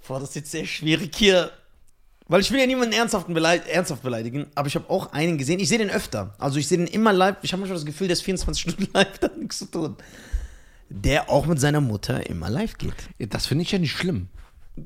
Boah, 0.07 0.19
das 0.19 0.29
ist 0.29 0.35
jetzt 0.35 0.51
sehr 0.51 0.65
schwierig 0.65 1.15
hier. 1.15 1.51
Weil 2.29 2.41
ich 2.41 2.51
will 2.51 2.59
ja 2.59 2.65
niemanden 2.67 2.93
ernsthaft, 2.93 3.27
beleid 3.27 3.67
ernsthaft 3.67 4.03
beleidigen, 4.03 4.45
aber 4.55 4.67
ich 4.67 4.75
habe 4.75 4.89
auch 4.89 5.11
einen 5.13 5.37
gesehen. 5.37 5.59
Ich 5.59 5.67
sehe 5.67 5.79
den 5.79 5.89
öfter. 5.89 6.33
Also 6.37 6.59
ich 6.59 6.67
sehe 6.67 6.77
den 6.77 6.87
immer 6.87 7.11
live. 7.11 7.35
Ich 7.41 7.51
habe 7.51 7.59
manchmal 7.59 7.77
das 7.77 7.85
Gefühl, 7.85 8.07
der 8.07 8.13
ist 8.13 8.21
24 8.21 8.61
Stunden 8.71 8.87
live, 8.93 9.17
da 9.19 9.27
hat 9.27 9.37
nichts 9.37 9.57
zu 9.59 9.65
tun. 9.65 9.95
Der 10.89 11.29
auch 11.29 11.45
mit 11.45 11.59
seiner 11.59 11.81
Mutter 11.81 12.27
immer 12.29 12.49
live 12.49 12.77
geht. 12.77 12.93
Ja, 13.17 13.25
das 13.27 13.45
finde 13.47 13.63
ich 13.63 13.71
ja 13.71 13.79
nicht 13.79 13.91
schlimm. 13.91 14.27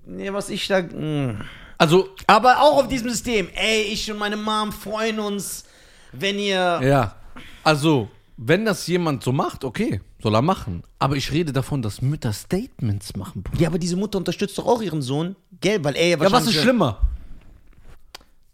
Nee, 0.06 0.34
was 0.34 0.50
ich 0.50 0.68
da. 0.68 0.82
mh. 0.82 1.36
Also, 1.78 2.10
Aber 2.28 2.62
auch 2.62 2.78
auf 2.84 2.88
diesem 2.88 3.10
System. 3.10 3.50
Ey, 3.56 3.82
ich 3.84 4.10
und 4.12 4.18
meine 4.18 4.38
Mom 4.38 4.72
freuen 4.72 5.20
uns, 5.20 5.66
wenn 6.14 6.40
ihr. 6.40 6.80
ja. 6.84 7.16
Also, 7.64 8.10
wenn 8.38 8.66
das 8.66 8.86
jemand 8.88 9.24
so 9.24 9.32
macht, 9.32 9.64
okay, 9.64 10.02
soll 10.22 10.36
er 10.36 10.42
machen. 10.42 10.84
Aber 11.00 11.16
ich 11.16 11.32
rede 11.32 11.52
davon, 11.54 11.82
dass 11.82 12.02
Mütter 12.02 12.34
Statements 12.34 13.16
machen. 13.16 13.44
Bruder. 13.44 13.62
Ja, 13.62 13.68
aber 13.70 13.80
diese 13.80 13.96
Mutter 13.96 14.18
unterstützt 14.18 14.58
doch 14.58 14.66
auch 14.66 14.82
ihren 14.82 15.02
Sohn. 15.02 15.36
Gell, 15.62 15.84
weil 15.84 15.96
er 15.96 16.04
ja 16.08 16.10
Ja, 16.12 16.20
was 16.20 16.32
wahrscheinlich. 16.32 16.56
ist 16.58 16.62
schlimmer? 16.64 17.00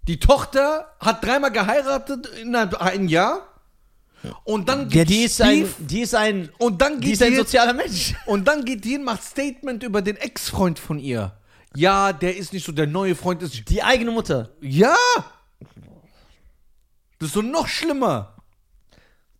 Die 0.10 0.20
Tochter 0.20 0.92
hat 1.00 1.24
dreimal 1.24 1.52
geheiratet 1.52 2.26
innerhalb 2.42 2.74
ein 2.82 3.08
Jahr. 3.08 3.46
Und 4.44 4.68
dann 4.68 4.90
Ja, 4.90 5.04
gibt's 5.06 5.08
die 5.12 5.24
ist 5.24 5.42
ein. 5.42 5.62
Beef. 5.62 5.76
Die 5.80 6.02
ist 6.02 6.16
ein. 6.16 6.50
Und 6.58 6.82
dann 6.82 6.96
Die 7.00 7.06
geht 7.08 7.14
ist 7.14 7.22
ein 7.22 7.30
die- 7.32 7.38
sozialer 7.38 7.74
Mensch. 7.74 8.16
Und 8.26 8.46
dann 8.48 8.66
geht 8.66 8.84
die 8.84 8.98
und 8.98 9.04
macht 9.06 9.22
Statement 9.24 9.84
über 9.84 10.02
den 10.02 10.18
Ex-Freund 10.18 10.80
von 10.80 10.98
ihr. 10.98 11.38
Ja, 11.76 12.12
der 12.12 12.36
ist 12.36 12.52
nicht 12.52 12.66
so, 12.66 12.72
der 12.72 12.88
neue 12.88 13.14
Freund 13.16 13.44
ist. 13.44 13.70
Die 13.70 13.84
eigene 13.84 14.10
Mutter. 14.10 14.50
Ja! 14.62 14.96
Das 17.20 17.28
ist 17.28 17.34
so 17.34 17.42
noch 17.44 17.68
schlimmer. 17.68 18.36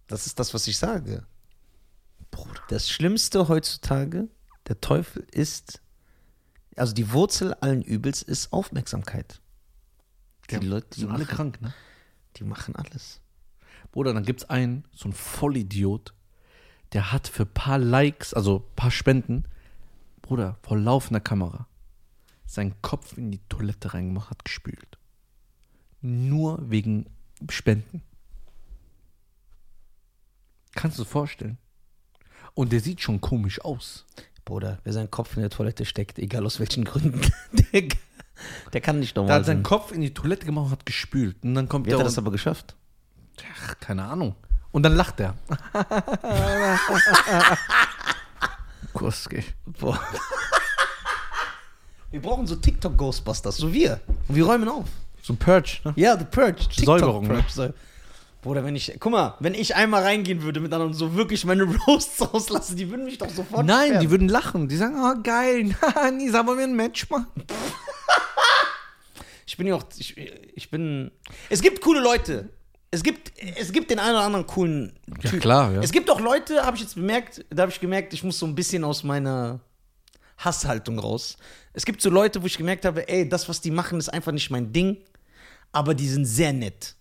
Das 0.08 0.28
ist 0.28 0.40
das, 0.40 0.54
was 0.54 0.68
ich 0.68 0.78
sage. 0.78 1.26
Bruder. 2.30 2.62
Das 2.70 2.90
Schlimmste 2.90 3.48
heutzutage, 3.48 4.28
der 4.68 4.80
Teufel 4.80 5.26
ist, 5.32 5.82
also 6.76 6.94
die 6.94 7.12
Wurzel 7.12 7.56
allen 7.56 7.82
Übels 7.82 8.22
ist 8.22 8.54
Aufmerksamkeit. 8.54 9.42
Die 10.52 10.58
Leute, 10.58 10.88
Die 10.94 11.02
sind 11.02 11.12
alle 11.12 11.26
krank, 11.26 11.62
ne? 11.62 11.74
die 12.38 12.44
machen 12.44 12.76
alles. 12.76 13.22
Bruder, 13.92 14.14
dann 14.14 14.24
gibt's 14.24 14.46
einen, 14.46 14.86
so 14.94 15.10
ein 15.10 15.14
Vollidiot, 15.14 16.14
der 16.94 17.12
hat 17.12 17.28
für 17.28 17.46
paar 17.46 17.78
Likes, 17.78 18.34
also 18.34 18.68
paar 18.76 18.92
Spenden, 18.92 19.46
Bruder, 20.22 20.58
vor 20.62 20.78
laufender 20.78 21.20
Kamera, 21.20 21.68
seinen 22.46 22.82
Kopf 22.82 23.18
in 23.18 23.32
die 23.32 23.42
Toilette 23.50 23.94
reingemacht, 23.94 24.30
hat 24.30 24.46
gespült. 24.46 24.98
Nur 26.02 26.70
wegen 26.70 27.08
Spenden. 27.50 28.02
Kannst 30.74 30.98
du 30.98 31.04
dir 31.04 31.10
vorstellen? 31.10 31.58
Und 32.54 32.72
der 32.72 32.80
sieht 32.80 33.02
schon 33.02 33.22
komisch 33.22 33.62
aus. 33.62 34.06
Bruder, 34.46 34.80
wer 34.84 34.94
seinen 34.94 35.12
Kopf 35.12 35.36
in 35.36 35.42
der 35.42 35.50
Toilette 35.50 35.86
steckt, 35.86 36.18
egal 36.18 36.46
aus 36.46 36.60
welchen 36.60 36.86
Gründen, 36.86 37.22
der, 37.74 37.88
der 38.74 38.82
kann 38.82 39.00
nicht 39.00 39.16
Der 39.16 39.24
normal 39.24 39.40
hat 39.40 39.46
seinen 39.46 39.58
sein. 39.58 39.64
Kopf 39.64 39.92
in 39.92 40.02
die 40.02 40.14
Toilette 40.14 40.46
gemacht 40.46 40.66
und 40.66 40.72
hat 40.72 40.86
gespült. 40.86 41.38
Und 41.44 41.56
dann 41.56 41.68
kommt 41.70 41.86
Wie 41.88 41.92
hat 41.92 42.00
der 42.00 42.04
er 42.04 42.06
das 42.06 42.18
und- 42.18 42.24
aber 42.24 42.32
geschafft? 42.32 42.76
Ach, 43.66 43.76
keine 43.80 44.04
Ahnung. 44.04 44.36
Und 44.72 44.84
dann 44.84 44.96
lacht 44.96 45.20
er. 45.20 45.34
Kurski. 48.94 49.44
Boah. 49.80 50.00
Wir 52.12 52.22
brauchen 52.22 52.48
so 52.48 52.56
TikTok-Ghostbusters, 52.56 53.58
so 53.58 53.72
wir. 53.72 54.00
Und 54.28 54.36
wir 54.36 54.46
räumen 54.46 54.68
auf. 54.68 54.86
So 55.22 55.34
ein 55.34 55.38
Purge, 55.38 55.80
ne? 55.84 55.94
Ja, 55.96 56.18
The 56.18 56.26
Purge. 56.26 56.66
Säuberung, 56.72 57.28
ne? 57.28 57.36
Purge. 57.36 57.50
Säu- 57.50 57.74
Bruder, 58.42 58.64
wenn 58.64 58.76
ich, 58.76 58.96
guck 59.00 59.12
mal, 59.12 59.36
wenn 59.42 59.54
ich 59.54 59.76
einmal 59.76 60.02
reingehen 60.04 60.42
würde 60.42 60.60
mit 60.62 60.72
anderen 60.74 60.92
und 60.94 60.98
so 60.98 61.14
wirklich 61.14 61.44
meine 61.46 61.64
Roasts 61.88 62.22
rauslassen, 62.34 62.78
die 62.78 62.90
würden 62.90 63.06
mich 63.06 63.18
doch 63.18 63.30
sofort 63.30 63.66
Nein, 63.66 63.88
sperren. 63.88 64.02
die 64.02 64.10
würden 64.12 64.30
lachen. 64.30 64.68
Die 64.70 64.78
sagen, 64.78 64.96
oh 64.98 65.22
geil, 65.22 65.76
Nisa, 66.14 66.46
wollen 66.48 66.58
wir 66.58 66.66
ein 66.66 66.76
Match 66.76 67.10
machen? 67.10 67.28
Ich 69.50 69.58
bin 69.58 69.66
ja 69.66 69.74
auch, 69.74 69.84
ich, 69.98 70.16
ich 70.56 70.70
bin, 70.70 71.10
es 71.50 71.60
gibt 71.64 71.82
coole 71.82 72.02
Leute. 72.02 72.50
Es 72.92 73.02
gibt, 73.02 73.32
es 73.58 73.72
gibt 73.72 73.90
den 73.90 73.98
einen 73.98 74.12
oder 74.16 74.24
anderen 74.26 74.46
coolen 74.46 74.94
Ja, 75.24 75.32
Typ. 75.32 75.42
klar, 75.42 75.74
ja. 75.74 75.82
Es 75.82 75.92
gibt 75.92 76.08
auch 76.12 76.20
Leute, 76.20 76.64
habe 76.64 76.78
ich 76.78 76.84
jetzt 76.84 76.94
bemerkt, 76.94 77.44
da 77.50 77.64
habe 77.64 77.72
ich 77.72 77.80
gemerkt, 77.80 78.14
ich 78.14 78.24
muss 78.24 78.38
so 78.38 78.46
ein 78.46 78.54
bisschen 78.54 78.84
aus 78.84 79.04
meiner 79.04 79.60
Hasshaltung 80.38 81.00
raus. 81.00 81.36
Es 81.74 81.84
gibt 81.84 82.00
so 82.00 82.12
Leute, 82.12 82.44
wo 82.44 82.46
ich 82.46 82.58
gemerkt 82.60 82.86
habe, 82.86 83.10
ey, 83.10 83.28
das, 83.28 83.50
was 83.50 83.60
die 83.60 83.72
machen, 83.72 83.98
ist 83.98 84.10
einfach 84.10 84.32
nicht 84.32 84.52
mein 84.52 84.72
Ding, 84.72 84.98
aber 85.72 85.96
die 85.96 86.08
sind 86.08 86.26
sehr 86.26 86.54
nett. 86.54 86.94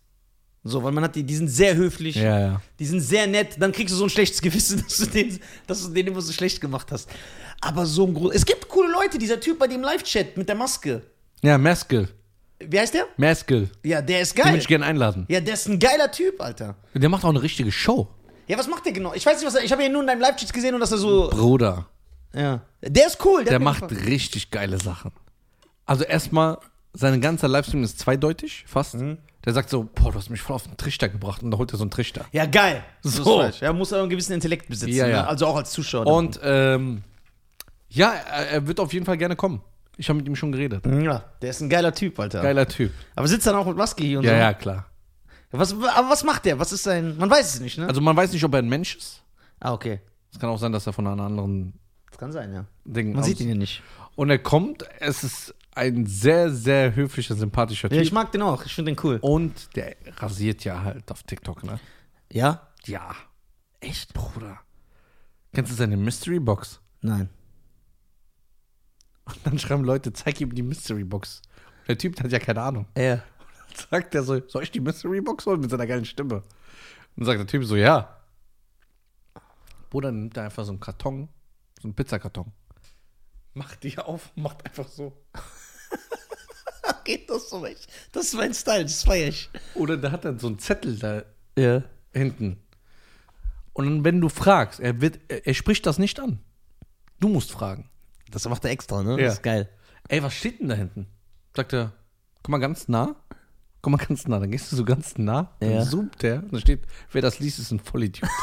So, 0.65 0.83
weil 0.83 0.93
man 0.93 1.05
hat 1.05 1.17
die, 1.17 1.25
die 1.25 1.37
sind 1.37 1.49
sehr 1.49 1.77
höflich, 1.77 2.17
Ja, 2.17 2.39
ja. 2.41 2.63
die 2.79 2.87
sind 2.87 3.01
sehr 3.01 3.27
nett, 3.27 3.57
dann 3.59 3.73
kriegst 3.73 3.93
du 3.93 3.99
so 3.99 4.05
ein 4.05 4.11
schlechtes 4.11 4.41
Gewissen, 4.41 4.83
dass 4.89 4.97
du 4.97 5.07
den, 5.07 5.39
dass 5.67 5.83
du 5.83 5.91
den 5.93 6.07
immer 6.07 6.23
so 6.23 6.33
schlecht 6.33 6.63
gemacht 6.63 6.91
hast. 6.93 7.11
Aber 7.61 7.85
so 7.85 8.07
ein 8.07 8.15
Gro 8.15 8.31
Es 8.31 8.47
gibt 8.47 8.69
coole 8.69 8.91
Leute, 8.91 9.19
dieser 9.19 9.39
Typ 9.39 9.59
bei 9.59 9.67
dem 9.67 9.83
Live-Chat 9.83 10.37
mit 10.39 10.49
der 10.49 10.57
Maske. 10.57 11.03
Ja, 11.43 11.59
Maskell. 11.59 12.09
Wie 12.61 12.79
heißt 12.79 12.95
der? 12.95 13.07
Maskell. 13.17 13.71
Ja, 13.85 14.03
der 14.03 14.21
ist 14.21 14.37
Den 14.37 14.43
geil. 14.43 14.53
würde 14.53 14.63
ich 14.63 14.69
gerne 14.69 14.85
einladen. 14.87 15.27
Ja, 15.29 15.41
der 15.41 15.55
ist 15.55 15.69
ein 15.69 15.79
geiler 15.79 16.11
Typ, 16.11 16.41
Alter. 16.41 16.75
Der 16.95 17.09
macht 17.09 17.25
auch 17.25 17.29
eine 17.31 17.43
richtige 17.43 17.71
Show. 17.71 18.09
Ja, 18.49 18.59
was 18.59 18.67
macht 18.67 18.85
der 18.87 18.93
genau? 18.93 19.15
Ich 19.15 19.25
weiß 19.25 19.37
nicht, 19.39 19.47
was 19.47 19.55
er. 19.55 19.63
Ich 19.63 19.71
habe 19.73 19.85
ihn 19.85 19.93
nur 19.93 20.01
in 20.01 20.07
deinem 20.07 20.21
Live-Chat 20.21 20.53
gesehen 20.53 20.75
und 20.75 20.81
dass 20.81 20.91
er 20.91 20.99
so. 20.99 21.29
Bruder. 21.31 21.87
Ja. 22.35 22.63
Der 22.83 23.07
ist 23.07 23.25
cool. 23.25 23.45
Der 23.45 23.59
mir 23.59 23.65
macht 23.65 23.91
richtig 23.91 24.51
geile 24.51 24.79
Sachen. 24.79 25.13
Also 25.87 26.05
erstmal, 26.05 26.59
sein 26.93 27.21
ganzer 27.21 27.49
Livestream 27.49 27.83
ist 27.83 27.99
zweideutig, 27.99 28.65
fast. 28.67 28.95
Mhm. 28.95 29.19
Der 29.45 29.55
sagt 29.55 29.71
so, 29.71 29.89
boah, 29.95 30.13
du 30.13 30.19
hast 30.19 30.31
mich 30.31 30.41
voll 30.41 30.57
auf 30.57 30.65
den 30.65 30.77
Trichter 30.77 31.09
gebracht 31.09 31.43
und 31.43 31.51
da 31.51 31.59
holt 31.59 31.73
er 31.73 31.79
so 31.79 31.85
einen 31.85 31.91
Trichter. 31.91 32.27
Ja, 32.33 32.45
geil. 32.47 32.83
So. 33.03 33.41
Er 33.61 33.73
muss 33.73 33.93
aber 33.93 34.03
einen 34.03 34.11
gewissen 34.11 34.33
Intellekt 34.33 34.69
besitzen. 34.69 34.95
Ja, 34.95 35.07
ja. 35.07 35.23
Ne? 35.23 35.29
Also 35.29 35.47
auch 35.47 35.57
als 35.57 35.71
Zuschauer. 35.71 36.07
Und 36.07 36.41
ähm, 36.43 37.03
ja, 37.89 38.13
er, 38.13 38.51
er 38.51 38.67
wird 38.67 38.81
auf 38.81 38.93
jeden 38.93 39.07
Fall 39.07 39.17
gerne 39.17 39.37
kommen. 39.37 39.63
Ich 39.99 40.09
habe 40.09 40.17
mit 40.19 40.27
ihm 40.29 40.37
schon 40.37 40.53
geredet. 40.53 40.87
ja, 40.87 41.25
der 41.43 41.51
ist 41.51 41.61
ein 41.61 41.69
geiler 41.69 41.93
Typ, 41.93 42.19
Alter. 42.19 42.41
Geiler 42.41 42.67
Typ. 42.67 42.93
Aber 43.17 43.27
sitzt 43.29 43.47
dann 43.47 43.57
auch 43.57 43.67
mit 43.67 43.77
Maske 43.77 44.05
hier 44.05 44.19
und 44.21 44.25
Ja, 44.25 44.31
so. 44.31 44.37
ja, 44.37 44.55
klar. 44.55 44.87
Was, 45.51 45.73
aber 45.73 46.09
was 46.11 46.25
macht 46.25 46.45
der? 46.45 46.59
Was 46.59 46.73
ist 46.73 46.83
sein. 46.85 47.17
Man 47.19 47.29
weiß 47.31 47.55
es 47.55 47.61
nicht, 47.61 47.79
ne? 47.79 47.87
Also 47.89 48.01
man 48.01 48.17
weiß 48.17 48.33
nicht, 48.33 48.45
ob 48.45 48.53
er 48.55 48.59
ein 48.61 48.69
Mensch 48.69 48.97
ist. 48.97 49.23
ah, 49.61 49.73
okay. 49.73 50.01
Es 50.33 50.39
kann 50.39 50.51
auch 50.51 50.59
sein, 50.59 50.73
dass 50.73 50.87
er 50.87 50.93
von 50.93 51.07
einer 51.07 51.23
anderen 51.25 51.73
Das 52.11 52.19
kann 52.19 52.33
sein, 52.33 52.53
ja. 52.53 52.65
Ding 52.85 53.11
Man 53.13 53.21
aus- 53.21 53.27
sieht 53.27 53.41
ihn 53.41 53.49
ja 53.49 53.55
nicht. 53.55 53.83
Und 54.15 54.31
er 54.31 54.39
kommt, 54.39 54.85
es 55.01 55.25
ist 55.25 55.55
ein 55.75 56.05
sehr, 56.07 56.51
sehr 56.51 56.95
höflicher, 56.95 57.35
sympathischer 57.35 57.89
Ja, 57.89 57.97
Typ. 57.97 58.03
ich 58.03 58.13
mag 58.13 58.31
den 58.33 58.43
auch. 58.43 58.65
Ich 58.67 58.75
finde 58.75 58.93
den 58.93 59.01
cool. 59.05 59.19
und 59.23 59.75
der 59.77 59.97
rasiert 60.19 60.65
ja 60.65 60.83
halt 60.83 61.11
auf 61.11 61.23
TikTok, 61.23 61.65
ne? 61.65 61.81
Ja? 62.31 62.69
Ja. 62.85 63.15
Echt? 63.81 64.13
Bruder. 64.13 64.59
Kennst 65.55 65.73
du 65.73 65.77
seine 65.77 65.97
Mystery 65.97 66.41
Box? 66.41 66.81
Nein. 67.01 67.31
Und 69.29 69.39
dann 69.47 69.59
schreiben 69.59 69.85
Leute, 69.85 70.13
zeig 70.13 70.41
ihm 70.41 70.55
die 70.55 70.63
Mystery 70.63 71.05
Box. 71.05 71.43
Und 71.81 71.89
der 71.89 71.99
Typ 71.99 72.21
hat 72.23 72.33
ja 72.33 72.39
keine 72.39 72.63
Ahnung. 72.63 72.87
Ja. 72.97 73.17
Dann 73.17 73.23
sagt 73.91 74.15
er 74.15 74.23
so, 74.23 74.41
soll 74.49 74.63
ich 74.63 74.71
die 74.71 74.81
Mystery 74.81 75.21
Box 75.21 75.47
holen 75.47 75.61
mit 75.61 75.71
seiner 75.71 75.87
geilen 75.87 76.05
Stimme? 76.05 76.37
Und 76.37 76.45
dann 77.17 77.27
sagt 77.27 77.39
der 77.41 77.47
Typ 77.47 77.65
so, 77.65 77.77
ja. 77.77 78.17
Bruder, 79.91 80.13
nimmt 80.13 80.37
er 80.37 80.45
einfach 80.45 80.65
so 80.65 80.73
einen 80.73 80.81
Karton, 80.81 81.29
so 81.81 81.89
einen 81.89 81.95
Pizzakarton. 81.95 82.53
Macht 83.55 83.83
die 83.83 83.99
auf 83.99 84.31
und 84.37 84.43
macht 84.43 84.65
einfach 84.67 84.89
so. 84.89 85.17
Geht 87.05 87.31
das 87.31 87.49
so 87.49 87.65
echt? 87.65 87.89
Das 88.13 88.27
ist 88.27 88.35
mein 88.35 88.53
Style, 88.53 88.83
das 88.85 89.03
feier 89.03 89.29
ich. 89.29 89.49
Oder 89.75 89.97
da 89.97 90.11
hat 90.11 90.25
er 90.27 90.39
so 90.39 90.47
einen 90.49 90.59
Zettel 90.59 90.99
da 90.99 91.23
Ja. 91.59 91.83
hinten. 92.13 92.63
Und 93.73 93.87
dann, 93.87 94.05
wenn 94.05 94.21
du 94.21 94.29
fragst, 94.29 94.79
er, 94.81 95.01
wird, 95.01 95.19
er, 95.29 95.47
er 95.47 95.55
spricht 95.55 95.87
das 95.87 95.99
nicht 95.99 96.21
an. 96.21 96.41
Du 97.21 97.29
musst 97.29 97.51
fragen. 97.51 97.89
Das 98.31 98.49
macht 98.49 98.65
er 98.65 98.71
extra, 98.71 99.03
ne? 99.03 99.13
Ja. 99.19 99.25
Das 99.27 99.35
ist 99.35 99.43
geil. 99.43 99.69
Ey, 100.09 100.23
was 100.23 100.35
steht 100.35 100.61
denn 100.61 100.69
da 100.69 100.75
hinten? 100.75 101.07
Sagt 101.57 101.73
er, 101.73 101.93
komm 102.43 102.53
mal 102.53 102.59
ganz 102.59 102.89
nah. 102.89 103.17
Komm 103.81 103.93
mal 103.93 103.99
ganz 104.05 104.27
nah. 104.27 104.39
Dann 104.39 104.51
gehst 104.51 104.71
du 104.73 104.77
so 104.77 104.85
ganz 104.85 105.17
nah. 105.19 105.57
Dann 105.61 105.71
Ja. 105.73 105.83
zoomt 105.85 106.23
er. 106.25 106.43
Und 106.43 106.53
da 106.53 106.61
steht, 106.61 106.83
wer 107.13 107.23
das 107.23 107.39
liest, 107.39 107.59
ist 107.59 107.71
ein 107.71 107.81
Vollidiot. 107.81 108.29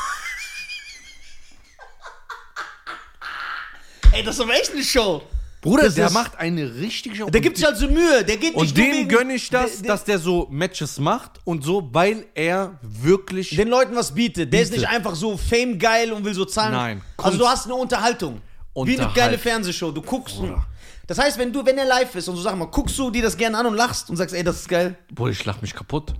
Ey, 4.13 4.24
das 4.24 4.36
ist 4.36 4.42
aber 4.42 4.54
echt 4.54 4.72
eine 4.72 4.84
Show. 4.84 5.22
Bruder, 5.62 5.84
Das 5.84 5.96
der 5.96 6.08
ist- 6.08 6.13
macht 6.13 6.38
eine 6.38 6.75
richtige 6.75 7.15
Show. 7.15 7.30
Der 7.30 7.42
gibt 7.42 7.58
sich 7.58 7.65
also 7.65 7.88
Mühe. 7.89 8.24
Der 8.24 8.38
geht 8.38 8.54
und 8.54 8.77
dem 8.77 9.08
gönne 9.08 9.34
ich 9.34 9.50
das, 9.50 9.74
der, 9.77 9.82
der, 9.82 9.88
dass 9.92 10.04
der 10.04 10.20
so 10.20 10.48
Matches 10.51 11.00
macht 11.00 11.42
und 11.44 11.63
so, 11.63 11.89
weil 11.92 12.27
er 12.36 12.77
wirklich. 12.84 13.50
den 13.56 13.68
Leuten 13.68 13.96
was 13.96 14.13
bietet. 14.13 14.54
Der 14.54 14.62
ist 14.62 14.70
Bietet. 14.70 14.84
nicht 14.84 14.89
einfach 14.96 15.15
so 15.15 15.36
fame 15.38 15.80
geil 15.80 16.12
und 16.13 16.24
will 16.24 16.36
so 16.36 16.46
zahlen. 16.46 16.72
Nein. 16.74 17.01
Also 17.18 17.38
du 17.39 17.44
Kunst. 17.44 17.51
hast 17.58 17.65
eine 17.65 17.75
Unterhaltung. 17.75 18.42
Wie 18.75 19.00
eine 19.00 19.12
geile 19.13 19.38
Fernsehshow. 19.38 19.91
Du 19.91 20.01
guckst. 20.01 20.38
Bruder. 20.38 20.65
Das 21.08 21.17
heißt, 21.20 21.38
wenn 21.38 21.53
du, 21.53 21.65
wenn 21.65 21.77
er 21.77 21.86
live 21.86 22.15
ist 22.15 22.27
und 22.27 22.36
so 22.36 22.41
sag 22.41 22.55
mal, 22.58 22.65
guckst 22.65 22.98
du 22.98 23.12
dir 23.12 23.22
das 23.22 23.38
gerne 23.38 23.58
an 23.58 23.65
und 23.67 23.75
lachst 23.75 24.10
und 24.10 24.17
sagst, 24.17 24.34
ey, 24.36 24.44
das 24.44 24.58
ist 24.62 24.67
geil. 24.70 24.98
Bruder, 25.13 25.32
ich 25.32 25.46
lach 25.46 25.62
mich 25.62 25.74
kaputt. 25.74 26.13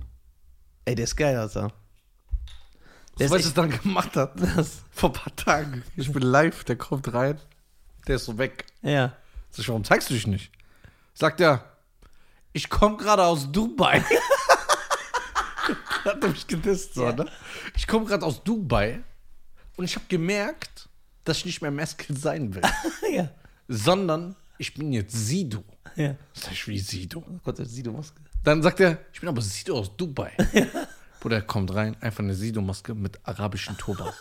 Ey, 0.84 0.94
der 0.94 1.04
ist 1.04 1.16
geil, 1.16 1.36
Alter. 1.36 1.72
Der 3.18 3.28
Das, 3.28 3.30
was 3.38 3.46
es 3.46 3.54
dann 3.54 3.70
gemacht 3.70 4.14
hat. 4.16 4.32
Vor 4.90 5.10
ein 5.10 5.12
paar 5.12 5.34
Tagen. 5.36 5.82
Ich 5.96 6.12
bin 6.12 6.22
live, 6.22 6.62
der 6.64 6.76
kommt 6.76 7.12
rein. 7.12 7.40
Der 8.06 8.16
ist 8.16 8.26
so 8.26 8.38
weg. 8.38 8.64
Ja. 8.82 9.16
Sag 9.50 9.60
ich, 9.60 9.68
warum 9.68 9.84
zeigst 9.84 10.08
du 10.10 10.14
dich 10.14 10.26
nicht? 10.26 10.52
Sagt 11.14 11.40
er, 11.40 11.64
ich 12.52 12.68
komme 12.70 12.96
gerade 12.96 13.24
aus 13.24 13.50
Dubai. 13.50 14.04
Hat 16.04 16.22
er 16.22 16.28
mich 16.28 16.46
gedisst, 16.46 16.94
so, 16.94 17.04
Ja. 17.04 17.12
ne? 17.12 17.26
Ich 17.74 17.86
komme 17.88 18.04
gerade 18.06 18.24
aus 18.24 18.42
Dubai 18.44 19.02
und 19.76 19.84
ich 19.84 19.96
habe 19.96 20.06
gemerkt, 20.08 20.85
dass 21.28 21.38
ich 21.38 21.44
nicht 21.46 21.62
mehr 21.62 21.70
Meskel 21.70 22.16
sein 22.16 22.54
will, 22.54 22.62
ja. 23.12 23.28
sondern 23.68 24.34
ich 24.58 24.72
bin 24.74 24.92
jetzt 24.92 25.12
Sido. 25.12 25.62
Ja. 25.96 26.16
Sag 26.32 26.52
ich, 26.52 26.66
wie 26.68 26.78
Sido? 26.78 27.22
Gott, 27.44 27.56
Sido 27.58 27.92
Maske. 27.92 28.20
Dann 28.44 28.62
sagt 28.62 28.80
er, 28.80 28.98
ich 29.12 29.20
bin 29.20 29.28
aber 29.28 29.42
Sido 29.42 29.78
aus 29.78 29.96
Dubai. 29.96 30.32
Bruder, 31.20 31.36
er 31.36 31.42
kommt 31.42 31.74
rein, 31.74 31.96
einfach 32.00 32.22
eine 32.22 32.34
Sido-Maske 32.34 32.94
mit 32.94 33.18
arabischen 33.24 33.76
Turban. 33.76 34.06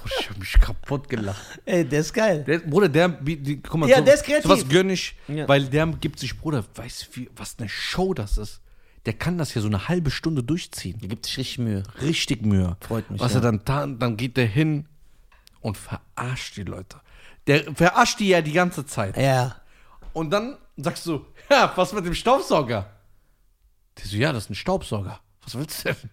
Bruder, 0.00 0.14
ich 0.20 0.30
habe 0.30 0.38
mich 0.38 0.52
kaputt 0.52 1.08
gelacht. 1.08 1.42
Ey, 1.64 1.84
der 1.84 2.00
ist 2.00 2.12
geil. 2.14 2.44
Der, 2.44 2.60
Bruder, 2.60 2.88
der, 2.88 3.08
die, 3.08 3.60
guck 3.60 3.80
mal, 3.80 3.88
Ja, 3.88 3.98
so, 3.98 4.04
der 4.04 4.14
ist 4.14 4.24
kreativ. 4.24 4.44
sowas 4.44 4.68
gönn 4.68 4.90
ich, 4.90 5.16
Ja. 5.28 5.46
weil 5.48 5.64
der 5.66 5.86
gibt 5.88 6.18
sich, 6.18 6.38
Bruder, 6.38 6.64
weißt 6.74 7.08
du, 7.16 7.26
was 7.36 7.56
eine 7.58 7.68
Show 7.68 8.14
das 8.14 8.38
ist? 8.38 8.60
Der 9.04 9.12
kann 9.12 9.38
das 9.38 9.54
ja 9.54 9.60
so 9.60 9.68
eine 9.68 9.88
halbe 9.88 10.10
Stunde 10.10 10.42
durchziehen. 10.42 10.98
Der 11.00 11.08
gibt 11.08 11.26
sich 11.26 11.36
richtig 11.38 11.58
Mühe. 11.58 11.82
Richtig 12.00 12.44
Mühe. 12.46 12.76
Freut 12.80 13.10
mich, 13.10 13.20
Was 13.20 13.32
ja. 13.32 13.38
er 13.38 13.42
dann 13.42 13.64
tat, 13.64 13.90
dann 14.00 14.16
geht 14.16 14.36
der 14.36 14.46
hin 14.46 14.86
und 15.66 15.76
verarscht 15.76 16.56
die 16.56 16.62
Leute. 16.62 17.00
Der 17.48 17.74
verarscht 17.74 18.20
die 18.20 18.28
ja 18.28 18.40
die 18.40 18.52
ganze 18.52 18.86
Zeit. 18.86 19.16
Ja. 19.16 19.56
Und 20.12 20.30
dann 20.30 20.58
sagst 20.76 21.04
du, 21.06 21.26
ja, 21.50 21.72
was 21.74 21.92
mit 21.92 22.06
dem 22.06 22.14
Staubsauger? 22.14 22.88
Der 23.98 24.06
so, 24.06 24.16
ja, 24.16 24.32
das 24.32 24.44
ist 24.44 24.50
ein 24.50 24.54
Staubsauger. 24.54 25.18
Was 25.42 25.56
willst 25.58 25.84
du 25.84 25.92
denn? 25.92 26.10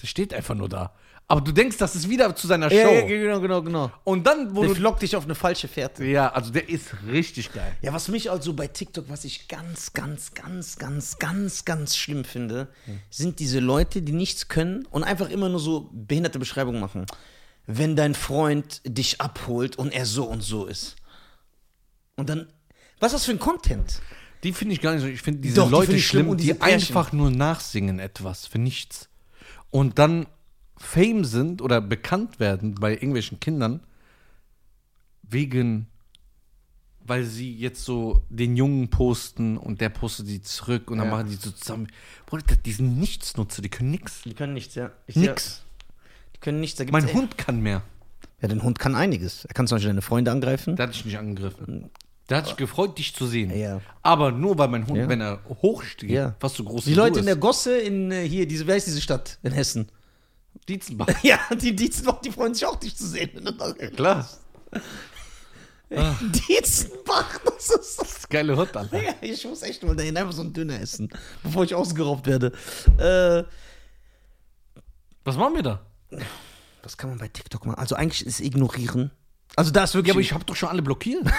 Der 0.00 0.06
steht 0.06 0.32
einfach 0.32 0.54
nur 0.54 0.70
da. 0.70 0.94
Aber 1.26 1.42
du 1.42 1.52
denkst, 1.52 1.76
das 1.78 1.96
ist 1.96 2.08
wieder 2.08 2.34
zu 2.34 2.46
seiner 2.46 2.68
Show. 2.70 2.76
Ja, 2.76 2.90
ja, 2.90 3.06
genau, 3.06 3.40
genau, 3.40 3.62
genau. 3.62 3.90
Und 4.04 4.26
dann, 4.26 4.54
wo 4.56 4.60
Der 4.60 4.70
du. 4.70 4.74
flockt 4.76 5.02
dich 5.02 5.16
auf 5.16 5.24
eine 5.24 5.34
falsche 5.34 5.68
Fährte. 5.68 6.04
Ja, 6.04 6.30
also 6.32 6.50
der 6.50 6.68
ist 6.68 6.94
richtig 7.06 7.52
geil. 7.52 7.76
Ja, 7.82 7.92
was 7.92 8.08
mich 8.08 8.30
also 8.30 8.52
bei 8.54 8.66
TikTok, 8.68 9.08
was 9.08 9.24
ich 9.24 9.48
ganz, 9.48 9.92
ganz, 9.92 10.34
ganz, 10.34 10.76
ganz, 10.78 11.18
ganz, 11.18 11.64
ganz 11.64 11.96
schlimm 11.96 12.24
finde, 12.24 12.68
sind 13.10 13.38
diese 13.38 13.60
Leute, 13.60 14.02
die 14.02 14.12
nichts 14.12 14.48
können 14.48 14.86
und 14.90 15.04
einfach 15.04 15.28
immer 15.28 15.48
nur 15.48 15.60
so 15.60 15.90
behinderte 15.92 16.38
Beschreibungen 16.38 16.80
machen. 16.80 17.06
Wenn 17.66 17.96
dein 17.96 18.14
Freund 18.14 18.82
dich 18.86 19.20
abholt 19.20 19.76
und 19.76 19.92
er 19.92 20.06
so 20.06 20.24
und 20.24 20.42
so 20.42 20.66
ist. 20.66 20.96
Und 22.16 22.28
dann, 22.28 22.48
was 23.00 23.12
ist 23.12 23.20
das 23.20 23.24
für 23.26 23.32
ein 23.32 23.38
Content? 23.38 24.00
Die 24.42 24.52
finde 24.52 24.74
ich 24.74 24.80
gar 24.82 24.92
nicht 24.92 25.00
so. 25.02 25.06
Ich 25.08 25.22
finde 25.22 25.40
diese 25.40 25.56
Doch, 25.56 25.66
die 25.66 25.70
Leute 25.72 25.86
finde 25.86 25.98
ich 25.98 26.06
schlimm 26.06 26.20
schlimm, 26.22 26.30
und 26.30 26.40
die 26.42 26.52
Pärchen. 26.54 26.74
einfach 26.74 27.12
nur 27.12 27.30
nachsingen 27.30 27.98
etwas 27.98 28.46
für 28.46 28.58
nichts. 28.58 29.08
Und 29.70 29.98
dann 29.98 30.26
Fame 30.76 31.24
sind 31.24 31.62
oder 31.62 31.80
bekannt 31.80 32.38
werden 32.40 32.74
bei 32.74 32.92
irgendwelchen 32.92 33.40
Kindern 33.40 33.80
wegen, 35.22 35.86
weil 37.00 37.24
sie 37.24 37.54
jetzt 37.56 37.84
so 37.84 38.22
den 38.28 38.56
Jungen 38.56 38.90
posten 38.90 39.56
und 39.56 39.80
der 39.80 39.88
postet 39.88 40.28
die 40.28 40.42
zurück 40.42 40.90
und 40.90 40.98
dann 40.98 41.06
Ja. 41.08 41.14
machen 41.16 41.28
die 41.30 41.36
so 41.36 41.50
zusammen. 41.50 41.88
Bruder, 42.26 42.56
die 42.56 42.72
sind 42.72 42.98
Nichtsnutzer, 42.98 43.62
die 43.62 43.70
können 43.70 43.90
nix. 43.90 44.22
Die 44.22 44.34
können 44.34 44.52
nichts, 44.54 44.74
ja. 44.74 44.90
Ich 45.06 45.16
Nix. 45.16 45.62
Die 45.73 45.73
können 46.44 46.60
nichts. 46.60 46.76
Da 46.78 46.84
Mein 46.90 47.12
Hund 47.12 47.36
kann 47.38 47.60
mehr. 47.60 47.82
Ja, 48.40 48.48
dein 48.48 48.62
Hund 48.62 48.78
kann 48.78 48.94
einiges. 48.94 49.44
Er 49.46 49.54
kann 49.54 49.66
zum 49.66 49.76
Beispiel 49.76 49.88
deine 49.90 50.02
Freunde 50.02 50.30
angreifen. 50.30 50.76
Der 50.76 50.86
hat 50.86 50.94
dich 50.94 51.04
nicht 51.04 51.18
angegriffen. 51.18 51.90
Der 52.28 52.38
hat 52.38 52.46
sich 52.46 52.56
gefreut, 52.56 52.96
dich 52.98 53.14
zu 53.14 53.26
sehen. 53.26 53.50
Ja. 53.56 53.80
Aber 54.02 54.30
nur 54.32 54.56
weil 54.58 54.68
mein 54.68 54.86
Hund, 54.86 54.96
Ja. 54.98 55.08
wenn 55.08 55.20
er 55.20 55.40
hochsteht, 55.62 56.10
Ja. 56.10 56.36
was 56.40 56.54
so 56.54 56.64
groß 56.64 56.84
Die 56.84 56.90
wie 56.92 56.94
Leute 56.94 57.18
in 57.18 57.26
der 57.26 57.34
ist, 57.34 57.40
Gosse 57.40 57.76
in 57.78 58.10
äh, 58.12 58.26
hier, 58.28 58.46
diese, 58.46 58.66
wer 58.66 58.76
ist 58.76 58.86
diese 58.86 59.00
Stadt? 59.00 59.38
In 59.42 59.52
Hessen. 59.52 59.88
Dietzenbach. 60.68 61.08
Ja, 61.22 61.38
die 61.60 61.74
Dietzenbach, 61.74 62.20
die 62.20 62.30
freuen 62.30 62.54
sich 62.54 62.64
auch, 62.64 62.76
dich 62.76 62.96
zu 62.96 63.06
sehen. 63.06 63.30
Da 63.58 63.72
Klar. 63.90 64.28
Dietzenbach, 66.48 67.38
das 67.44 67.70
ist 67.70 67.98
Das 68.00 68.08
ist 68.18 68.30
geile 68.30 68.56
Hut, 68.56 68.74
Alter. 68.76 69.02
Ja, 69.02 69.12
ich 69.20 69.44
muss 69.46 69.62
echt 69.62 69.82
mal 69.84 69.94
dahin 69.94 70.16
einfach 70.16 70.32
so 70.32 70.42
ein 70.42 70.52
Döner 70.52 70.80
essen, 70.80 71.08
bevor 71.42 71.64
ich 71.64 71.74
ausgeraubt 71.74 72.26
werde. 72.26 72.52
Äh, 72.98 73.44
Was 75.24 75.36
machen 75.36 75.54
wir 75.54 75.62
da? 75.62 75.86
Was 76.82 76.96
kann 76.96 77.10
man 77.10 77.18
bei 77.18 77.28
TikTok 77.28 77.64
machen? 77.66 77.78
Also 77.78 77.94
eigentlich 77.94 78.26
ist 78.26 78.40
ignorieren. 78.40 79.10
Also 79.56 79.70
da 79.70 79.84
ist 79.84 79.94
wirklich. 79.94 80.08
Ja, 80.08 80.14
aber 80.14 80.20
ich 80.20 80.32
habe 80.32 80.44
doch 80.44 80.56
schon 80.56 80.68
alle 80.68 80.82
blockiert. 80.82 81.24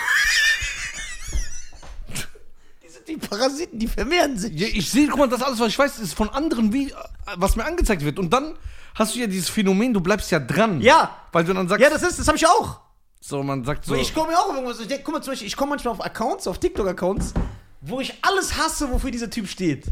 die, 2.84 2.90
sind 2.90 3.08
die 3.08 3.18
Parasiten, 3.18 3.80
die 3.80 3.88
vermehren 3.88 4.38
sich. 4.38 4.54
Ja, 4.60 4.68
ich 4.68 4.90
sehe, 4.90 5.08
guck 5.08 5.20
mal, 5.20 5.30
das 5.30 5.42
alles, 5.42 5.60
was 5.60 5.68
ich 5.70 5.78
weiß, 5.80 6.00
ist 6.00 6.14
von 6.14 6.30
anderen, 6.30 6.72
wie, 6.74 6.94
was 7.36 7.56
mir 7.56 7.66
angezeigt 7.66 8.04
wird. 8.04 8.20
Und 8.20 8.32
dann 8.32 8.58
hast 8.96 9.16
du 9.16 9.20
ja 9.20 9.28
dieses 9.28 9.50
Phänomen, 9.50 9.94
du 9.94 10.02
bleibst 10.02 10.32
ja 10.32 10.40
dran. 10.40 10.82
Ja. 10.82 11.16
Weil 11.32 11.44
du 11.44 11.54
dann 11.54 11.68
sagst, 11.68 11.84
Ja, 11.84 11.90
das 11.90 12.04
ist, 12.04 12.20
das 12.20 12.28
habe 12.28 12.38
ich 12.38 12.48
auch. 12.48 12.80
so, 13.20 13.44
man 13.44 13.64
sagt 13.64 13.86
so. 13.86 13.96
Ich 13.96 14.14
komme 14.14 14.30
mir 14.32 14.40
auch 14.40 14.54
irgendwas. 14.54 14.80
Ich 14.80 14.88
denk, 14.88 15.04
guck 15.04 15.14
mal, 15.16 15.22
zum 15.22 15.32
Beispiel, 15.34 15.48
ich 15.48 15.56
komme 15.58 15.72
manchmal 15.72 15.94
auf 15.94 16.04
Accounts, 16.04 16.48
auf 16.48 16.60
TikTok-Accounts, 16.60 17.34
wo 17.82 18.00
ich 18.00 18.14
alles 18.22 18.58
hasse, 18.58 18.90
wofür 18.92 19.12
dieser 19.12 19.30
Typ 19.30 19.48
steht. 19.48 19.86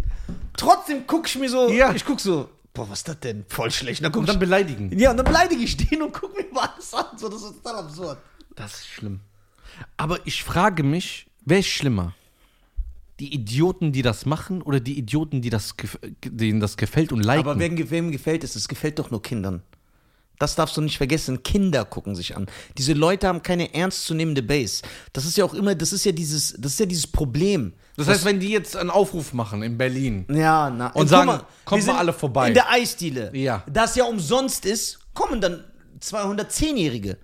Trotzdem 0.56 1.06
gucke 1.08 1.28
ich 1.28 1.36
mir 1.38 1.50
so, 1.50 1.70
Ja. 1.70 1.92
ich 1.94 2.06
gucke 2.06 2.22
so, 2.22 2.50
boah, 2.74 2.90
was 2.90 3.00
ist 3.00 3.08
das 3.08 3.20
denn? 3.20 3.46
Voll 3.48 3.72
schlecht. 3.72 4.04
Dann 4.04 4.14
und 4.14 4.28
dann 4.28 4.40
beleidigen. 4.40 4.98
ja, 4.98 5.12
und 5.12 5.18
dann 5.18 5.26
beleidige 5.26 5.62
ich 5.62 5.78
den 5.78 6.02
und 6.02 6.14
gucke 6.14 6.42
mir 6.42 6.52
mal 6.52 6.70
alles 6.74 6.94
an. 6.94 7.18
So, 7.18 7.30
das 7.30 7.44
ist 7.44 7.64
total 7.64 7.86
absurd. 7.86 8.18
Das 8.56 8.74
ist 8.74 8.88
schlimm. 8.88 9.20
Aber 9.98 10.20
ich 10.26 10.44
frage 10.44 10.84
mich, 10.84 11.28
wer 11.46 11.60
ist 11.60 11.68
schlimmer? 11.68 12.14
Die 13.20 13.34
Idioten, 13.34 13.92
die 13.92 14.02
das 14.02 14.26
machen, 14.26 14.62
oder 14.62 14.80
die 14.80 14.98
Idioten, 14.98 15.42
die 15.42 15.50
das, 15.50 15.76
denen 16.24 16.60
das 16.60 16.78
gefällt 16.78 17.12
und 17.12 17.22
liken? 17.24 17.48
Aber 17.48 17.60
wem, 17.60 17.90
wem 17.90 18.12
gefällt 18.12 18.44
es? 18.44 18.56
Es 18.56 18.68
gefällt 18.68 19.00
doch 19.00 19.12
nur 19.12 19.22
Kindern. 19.22 19.62
Das 20.44 20.56
darfst 20.56 20.76
du 20.76 20.82
nicht 20.82 20.98
vergessen. 20.98 21.42
Kinder 21.42 21.86
gucken 21.86 22.16
sich 22.16 22.36
an. 22.36 22.48
Diese 22.78 22.92
Leute 22.92 23.30
haben 23.30 23.42
keine 23.44 23.74
ernstzunehmende 23.74 24.44
Base. 24.44 24.82
Das 25.14 25.24
ist 25.24 25.38
ja 25.38 25.46
auch 25.46 25.54
immer, 25.54 25.74
das 25.74 25.94
ist 25.94 26.04
ja 26.04 26.12
dieses, 26.12 26.54
das 26.60 26.74
ist 26.74 26.80
ja 26.82 26.86
dieses 26.86 27.08
Problem. 27.08 27.72
Das 27.96 28.10
heißt, 28.10 28.26
wenn 28.26 28.42
die 28.42 28.50
jetzt 28.50 28.76
einen 28.76 28.90
Aufruf 28.90 29.32
machen 29.32 29.64
in 29.64 29.78
Berlin, 29.78 30.26
Ja, 30.28 30.70
na. 30.70 30.88
Und 30.88 30.94
guck 31.04 31.08
sagen, 31.08 31.28
mal, 31.28 31.46
kommt 31.64 31.88
mal 31.88 31.96
alle 31.96 32.12
vorbei. 32.12 32.50
In 32.50 32.56
der 32.56 32.70
Eisdiele. 32.70 33.32
Ja. 33.34 33.64
Das 33.72 33.96
ja 33.96 34.04
umsonst 34.04 34.66
ist, 34.66 35.00
kommen 35.14 35.40
dann 35.40 35.64
210-Jährige. 36.02 37.18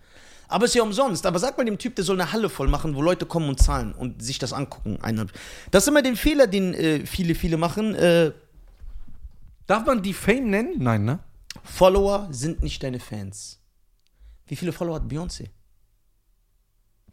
Aber 0.47 0.63
ist 0.63 0.75
ja 0.75 0.83
umsonst. 0.83 1.25
Aber 1.25 1.39
sag 1.39 1.57
mal 1.57 1.65
dem 1.65 1.77
Typ, 1.77 1.95
der 1.97 2.05
soll 2.05 2.21
eine 2.21 2.31
Halle 2.31 2.47
voll 2.47 2.69
machen, 2.69 2.95
wo 2.95 3.01
Leute 3.01 3.25
kommen 3.25 3.49
und 3.49 3.61
zahlen 3.61 3.91
und 3.91 4.23
sich 4.23 4.39
das 4.39 4.53
angucken. 4.53 4.97
Das 5.71 5.83
ist 5.83 5.89
immer 5.89 6.01
den 6.01 6.15
Fehler, 6.15 6.47
den 6.47 6.73
äh, 6.73 7.05
viele, 7.05 7.35
viele 7.35 7.57
machen. 7.57 7.95
Äh, 7.95 8.31
darf 9.67 9.85
man 9.85 10.01
die 10.01 10.13
Fame 10.13 10.49
nennen? 10.49 10.75
Nein, 10.77 11.03
ne? 11.03 11.19
Follower 11.63 12.27
sind 12.31 12.63
nicht 12.63 12.81
deine 12.83 12.99
Fans. 12.99 13.59
Wie 14.47 14.55
viele 14.55 14.71
Follower 14.71 14.95
hat 14.95 15.03
Beyoncé? 15.03 15.49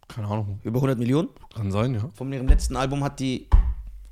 Keine 0.07 0.27
Ahnung. 0.27 0.59
Über 0.63 0.77
100 0.77 0.97
Millionen? 0.97 1.29
Kann 1.53 1.71
sein, 1.71 1.93
ja. 1.93 2.09
Von 2.13 2.31
ihrem 2.31 2.47
letzten 2.47 2.75
Album 2.75 3.03
hat 3.03 3.19
die 3.19 3.49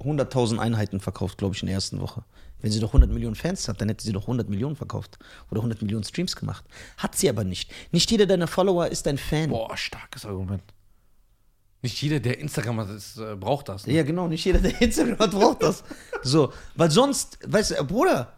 100.000 0.01 0.57
Einheiten 0.59 0.99
verkauft, 0.99 1.37
glaube 1.37 1.55
ich, 1.55 1.61
in 1.61 1.67
der 1.67 1.75
ersten 1.75 2.01
Woche. 2.01 2.23
Wenn 2.59 2.71
sie 2.71 2.79
doch 2.79 2.89
100 2.89 3.09
Millionen 3.09 3.35
Fans 3.35 3.67
hat, 3.67 3.79
dann 3.79 3.89
hätte 3.89 4.03
sie 4.03 4.11
doch 4.11 4.23
100 4.23 4.49
Millionen 4.49 4.75
verkauft 4.75 5.17
oder 5.51 5.59
100 5.61 5.81
Millionen 5.81 6.03
Streams 6.03 6.35
gemacht. 6.35 6.65
Hat 6.97 7.15
sie 7.15 7.29
aber 7.29 7.43
nicht. 7.43 7.71
Nicht 7.91 8.11
jeder 8.11 8.25
deiner 8.25 8.47
Follower 8.47 8.87
ist 8.87 9.07
ein 9.07 9.17
Fan. 9.17 9.49
Boah, 9.49 9.75
starkes 9.77 10.25
Argument. 10.25 10.63
Nicht 11.81 12.01
jeder, 12.01 12.19
der 12.19 12.39
Instagram 12.39 12.79
hat, 12.79 12.89
ist, 12.89 13.17
äh, 13.17 13.35
braucht 13.35 13.69
das. 13.69 13.85
Ne? 13.85 13.93
Ja, 13.93 14.03
genau, 14.03 14.27
nicht 14.27 14.43
jeder, 14.43 14.59
der 14.59 14.81
Instagram 14.81 15.19
hat, 15.19 15.31
braucht 15.31 15.61
das. 15.61 15.83
So, 16.23 16.51
weil 16.73 16.89
sonst, 16.89 17.37
weißt 17.45 17.71
du, 17.71 17.75
äh, 17.75 17.83
Bruder, 17.83 18.34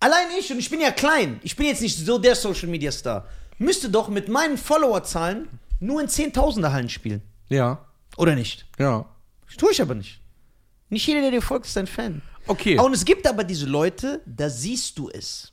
allein 0.00 0.26
ich, 0.38 0.50
und 0.52 0.58
ich 0.58 0.70
bin 0.70 0.80
ja 0.80 0.90
klein, 0.90 1.40
ich 1.42 1.56
bin 1.56 1.66
jetzt 1.66 1.82
nicht 1.82 1.96
so 1.96 2.18
der 2.18 2.34
Social 2.34 2.68
Media 2.68 2.92
Star, 2.92 3.26
müsste 3.58 3.88
doch 3.90 4.08
mit 4.08 4.28
meinen 4.28 4.58
Followerzahlen 4.58 5.48
nur 5.80 6.00
in 6.00 6.08
Zehntausender 6.08 6.72
Hallen 6.72 6.88
spielen. 6.88 7.22
Ja, 7.48 7.84
Oder 8.16 8.34
nicht? 8.34 8.66
ja. 8.78 9.06
Das 9.46 9.56
tue 9.56 9.70
ich 9.70 9.80
aber 9.80 9.94
nicht. 9.94 10.20
Nicht 10.88 11.06
jeder, 11.06 11.20
der 11.20 11.30
dir 11.30 11.42
folgt, 11.42 11.66
ist 11.66 11.78
ein 11.78 11.86
Fan. 11.86 12.20
Okay. 12.48 12.78
Und 12.78 12.92
es 12.92 13.04
gibt 13.04 13.26
aber 13.26 13.44
diese 13.44 13.66
Leute, 13.66 14.20
da 14.26 14.50
siehst 14.50 14.98
du 14.98 15.08
es. 15.08 15.52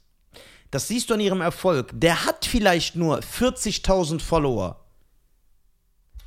Das 0.71 0.87
siehst 0.87 1.09
du 1.09 1.13
an 1.13 1.19
ihrem 1.19 1.41
Erfolg. 1.41 1.91
Der 1.93 2.25
hat 2.25 2.45
vielleicht 2.45 2.95
nur 2.95 3.19
40.000 3.19 4.19
Follower. 4.19 4.83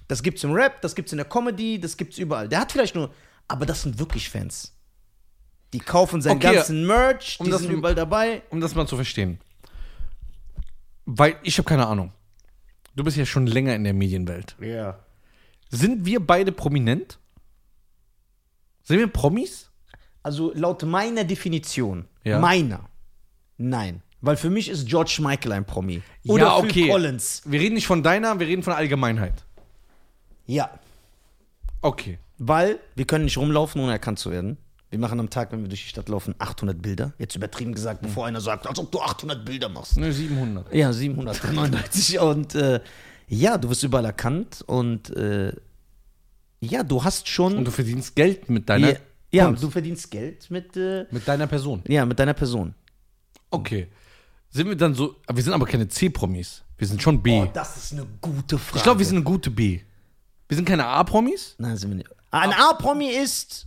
Das 0.06 0.22
gibt's 0.22 0.44
im 0.44 0.52
Rap, 0.52 0.80
das 0.82 0.94
gibt's 0.94 1.12
in 1.12 1.18
der 1.18 1.28
Comedy, 1.28 1.80
das 1.80 1.96
gibt's 1.96 2.18
überall. 2.18 2.48
Der 2.48 2.60
hat 2.60 2.70
vielleicht 2.70 2.94
nur, 2.94 3.12
aber 3.48 3.66
das 3.66 3.82
sind 3.82 3.98
wirklich 3.98 4.30
Fans. 4.30 4.72
Die 5.72 5.78
kaufen 5.78 6.22
seinen 6.22 6.36
Okay, 6.36 6.54
ganzen 6.54 6.86
Merch, 6.86 7.36
um 7.40 7.46
die 7.46 7.52
das 7.52 7.62
sind 7.62 7.72
überall 7.72 7.94
dabei. 7.94 8.42
um 8.50 8.60
das 8.60 8.74
mal 8.74 8.86
zu 8.86 8.96
verstehen. 8.96 9.38
Weil 11.04 11.36
ich 11.42 11.58
habe 11.58 11.68
keine 11.68 11.86
Ahnung. 11.86 12.12
Du 12.94 13.04
bist 13.04 13.16
ja 13.16 13.26
schon 13.26 13.46
länger 13.46 13.74
in 13.74 13.84
der 13.84 13.92
Medienwelt. 13.92 14.56
Ja. 14.60 14.98
Sind 15.68 16.06
wir 16.06 16.20
beide 16.20 16.52
prominent? 16.52 17.18
Sind 18.82 18.98
wir 19.00 19.08
Promis? 19.08 19.70
Also 20.22 20.52
laut 20.54 20.82
meiner 20.84 21.24
Definition, 21.24 22.06
Ja. 22.24 22.38
meiner, 22.40 22.88
nein. 23.58 24.02
Weil 24.20 24.36
für 24.36 24.50
mich 24.50 24.68
ist 24.68 24.86
George 24.88 25.18
Michael 25.20 25.52
ein 25.52 25.64
Promi. 25.64 26.02
Ja, 26.22 26.32
Oder 26.34 26.60
Phil 26.60 26.70
okay. 26.70 26.88
Collins. 26.88 27.42
Wir 27.44 27.60
reden 27.60 27.74
nicht 27.74 27.86
von 27.86 28.02
deiner, 28.02 28.38
wir 28.40 28.46
reden 28.46 28.62
von 28.62 28.72
der 28.72 28.78
Allgemeinheit. 28.78 29.44
Ja. 30.46 30.70
Okay. 31.82 32.18
Weil 32.38 32.80
wir 32.94 33.04
können 33.06 33.24
nicht 33.24 33.36
rumlaufen, 33.38 33.80
ohne 33.80 33.92
erkannt 33.92 34.18
zu 34.18 34.30
werden. 34.30 34.56
Wir 34.96 35.00
machen 35.02 35.20
am 35.20 35.28
Tag, 35.28 35.52
wenn 35.52 35.60
wir 35.60 35.68
durch 35.68 35.82
die 35.82 35.90
Stadt 35.90 36.08
laufen, 36.08 36.34
800 36.38 36.80
Bilder. 36.80 37.12
Jetzt 37.18 37.36
übertrieben 37.36 37.74
gesagt, 37.74 38.00
bevor 38.00 38.24
einer 38.24 38.40
sagt, 38.40 38.66
als 38.66 38.78
ob 38.78 38.90
du 38.90 38.98
800 38.98 39.44
Bilder 39.44 39.68
machst. 39.68 39.98
Ne, 39.98 40.10
700. 40.10 40.72
Ja, 40.72 40.90
799. 40.90 42.18
und 42.20 42.54
äh, 42.54 42.80
ja, 43.28 43.58
du 43.58 43.68
wirst 43.68 43.82
überall 43.82 44.06
erkannt 44.06 44.64
und 44.66 45.14
äh, 45.14 45.52
ja, 46.60 46.82
du 46.82 47.04
hast 47.04 47.28
schon. 47.28 47.58
Und 47.58 47.66
du 47.66 47.70
verdienst 47.70 48.16
Geld 48.16 48.48
mit 48.48 48.70
deiner, 48.70 48.92
ja, 48.92 48.96
ja, 49.32 49.50
du 49.50 49.68
verdienst 49.68 50.10
Geld 50.10 50.50
mit, 50.50 50.74
äh, 50.78 51.04
mit 51.10 51.28
deiner 51.28 51.46
Person. 51.46 51.82
ja, 51.86 52.06
mit 52.06 52.18
deiner 52.18 52.32
Person. 52.32 52.74
Okay. 53.50 53.88
Sind 54.48 54.66
wir 54.66 54.76
dann 54.76 54.94
so, 54.94 55.16
aber 55.26 55.36
wir 55.36 55.44
sind 55.44 55.52
aber 55.52 55.66
keine 55.66 55.88
C-Promis. 55.88 56.62
Wir 56.78 56.86
sind 56.86 57.02
schon 57.02 57.22
B. 57.22 57.42
Oh, 57.42 57.50
das 57.52 57.76
ist 57.76 57.92
eine 57.92 58.06
gute 58.22 58.56
Frage. 58.56 58.78
ich 58.78 58.82
glaube, 58.82 59.00
wir 59.00 59.06
sind 59.06 59.16
eine 59.16 59.24
gute 59.24 59.50
B. 59.50 59.78
Wir 60.48 60.56
sind 60.56 60.66
keine 60.66 60.86
A-Promis? 60.86 61.54
Nein, 61.58 61.76
sind 61.76 61.90
wir 61.90 61.96
nicht. 61.96 62.08
Ein 62.30 62.54
A-Promi 62.54 63.10
ist 63.10 63.66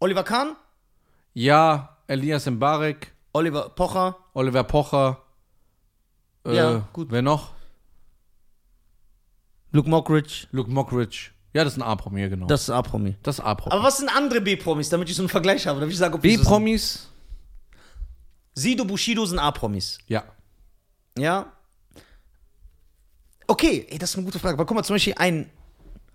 Oliver 0.00 0.24
Kahn, 0.24 0.56
Ja, 1.34 1.96
Elias 2.06 2.46
Mbarek, 2.46 3.12
Oliver 3.32 3.68
Pocher. 3.70 4.16
Oliver 4.34 4.64
Pocher. 4.64 5.20
Äh, 6.46 6.54
Ja, 6.56 6.88
gut. 6.92 7.08
Wer 7.10 7.22
noch? 7.22 7.52
Luke 9.72 9.88
Mockridge. 9.88 10.46
Luke 10.52 10.70
Mockridge. 10.70 11.30
Ja, 11.52 11.64
das 11.64 11.74
ist 11.74 11.78
ein 11.78 11.82
A-Promi, 11.82 12.28
genau. 12.28 12.46
Das 12.46 12.62
ist 12.62 12.70
A-Promi. 12.70 13.16
Das 13.22 13.38
ist 13.38 13.44
A-Promi. 13.44 13.74
Aber 13.74 13.84
was 13.84 13.98
sind 13.98 14.08
andere 14.08 14.40
B-Promis, 14.40 14.88
damit 14.88 15.08
ich 15.08 15.16
so 15.16 15.22
einen 15.22 15.28
Vergleich 15.28 15.66
habe, 15.66 15.80
damit 15.80 15.92
ich 15.92 15.98
sage, 15.98 16.14
ob 16.14 16.22
die 16.22 16.30
so 16.30 16.36
sind? 16.36 16.42
B-Promis? 16.44 17.08
Sido 18.54 18.84
Bushido 18.84 19.24
sind 19.26 19.38
A-Promis. 19.38 19.98
Ja. 20.06 20.24
Ja. 21.18 21.52
Okay, 23.46 23.86
ey, 23.90 23.98
das 23.98 24.10
ist 24.10 24.16
eine 24.16 24.24
gute 24.24 24.38
Frage. 24.38 24.54
Aber 24.54 24.64
guck 24.66 24.76
mal, 24.76 24.82
zum 24.84 24.94
Beispiel 24.94 25.14
ein 25.16 25.50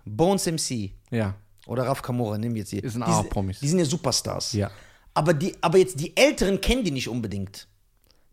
Bones 0.04 0.46
MC 0.46 0.92
Ja. 1.10 1.34
oder 1.66 1.86
Raf 1.86 2.02
Kamora, 2.02 2.36
nehmen 2.38 2.54
wir 2.54 2.60
jetzt 2.60 2.70
hier. 2.70 2.82
Ist 2.82 2.96
ein 2.96 3.04
Die 3.04 3.12
sind- 3.12 3.26
A-Promis. 3.26 3.60
Die 3.60 3.68
sind 3.68 3.78
ja 3.78 3.84
Superstars. 3.84 4.52
Ja. 4.54 4.70
Aber, 5.14 5.34
die, 5.34 5.54
aber 5.60 5.78
jetzt 5.78 5.98
die 6.00 6.16
Älteren 6.16 6.60
kennen 6.60 6.84
die 6.84 6.90
nicht 6.92 7.08
unbedingt. 7.08 7.66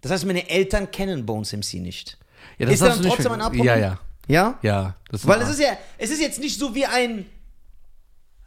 Das 0.02 0.12
heißt, 0.12 0.26
meine 0.26 0.50
Eltern 0.50 0.92
kennen 0.92 1.26
Bones 1.26 1.52
MC 1.54 1.76
nicht. 1.76 2.18
ja 2.60 2.68
Ist 2.70 2.82
er 2.82 2.88
darfst 2.90 3.04
dann 3.04 3.10
trotzdem 3.12 3.32
ein 3.34 3.42
A-Promi? 3.42 3.66
Ja, 3.66 3.76
ja. 3.78 4.00
Ja? 4.28 4.60
Ja. 4.62 4.96
Das 5.10 5.26
Weil 5.26 5.42
es 5.42 5.50
ist 5.50 5.60
ja, 5.60 5.78
es 5.98 6.10
ist 6.12 6.22
jetzt 6.22 6.40
nicht 6.40 6.60
so 6.60 6.76
wie 6.76 6.86
ein 6.86 7.26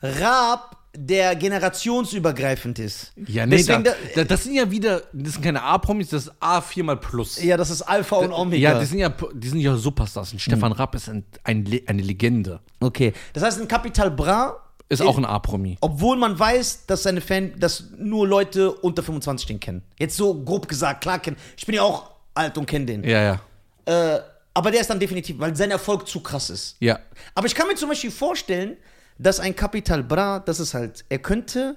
Raab, 0.03 0.77
der 0.97 1.37
generationsübergreifend 1.37 2.79
ist. 2.81 3.13
Ja, 3.29 3.47
nee, 3.47 3.59
Deswegen 3.59 3.85
da, 3.85 3.93
da- 3.93 3.97
da, 4.17 4.25
das 4.25 4.43
sind 4.45 4.55
ja 4.55 4.69
wieder, 4.71 5.03
das 5.13 5.35
sind 5.35 5.43
keine 5.43 5.63
A-Promis, 5.63 6.09
das 6.09 6.27
ist 6.27 6.33
A 6.41 6.61
viermal 6.61 6.97
plus. 6.97 7.41
Ja, 7.43 7.57
das 7.57 7.71
ist 7.71 7.83
Alpha 7.83 8.17
und 8.17 8.33
Omega. 8.33 8.73
Ja, 8.73 8.79
die 8.81 8.87
sind 8.87 8.99
ja, 8.99 9.09
die 9.33 9.49
sind 9.49 9.61
ja 9.61 9.77
Superstars. 9.77 10.33
Und 10.33 10.39
Hm. 10.41 10.53
Stefan 10.53 10.73
Rapp 10.73 10.95
ist 10.97 11.09
ein, 11.09 11.25
ein, 11.45 11.65
eine 11.87 12.03
Legende. 12.03 12.61
okay. 12.81 13.13
Das 13.33 13.43
heißt, 13.45 13.61
ein 13.61 13.69
Capital 13.69 14.11
Bra 14.11 14.57
Ist 14.91 15.03
auch 15.03 15.17
ein 15.17 15.25
A-Promi. 15.25 15.79
Obwohl 15.81 16.17
man 16.17 16.37
weiß, 16.37 16.87
dass 16.87 17.05
seine 17.05 17.21
Fan, 17.21 17.53
dass 17.59 17.85
nur 17.97 18.27
Leute 18.27 18.73
unter 18.73 19.05
25 19.05 19.47
den 19.47 19.61
kennen. 19.61 19.83
Jetzt 19.99 20.17
so 20.17 20.35
grob 20.43 20.67
gesagt, 20.67 21.03
klar 21.03 21.21
kennen. 21.21 21.37
Ich 21.57 21.65
bin 21.65 21.77
ja 21.77 21.83
auch 21.83 22.11
alt 22.35 22.59
und 22.59 22.67
kenne 22.67 22.87
den. 22.87 23.05
Ja, 23.05 23.23
ja. 23.23 24.15
Äh, 24.17 24.21
aber 24.53 24.73
der 24.73 24.81
ist 24.81 24.91
dann 24.91 24.99
definitiv, 24.99 25.39
weil 25.39 25.55
sein 25.55 25.71
Erfolg 25.71 26.09
zu 26.09 26.21
krass 26.21 26.51
ist. 26.51 26.77
Ja. 26.81 26.99
Aber 27.37 27.47
ich 27.47 27.55
kann 27.55 27.69
mir 27.69 27.77
zum 27.77 27.89
Beispiel 27.89 28.11
vorstellen, 28.11 28.77
dass 29.17 29.39
ein 29.39 29.55
Capital 29.55 30.03
Bra, 30.03 30.41
das 30.41 30.59
ist 30.59 30.75
halt, 30.75 31.05
er 31.09 31.21
könnte 31.21 31.77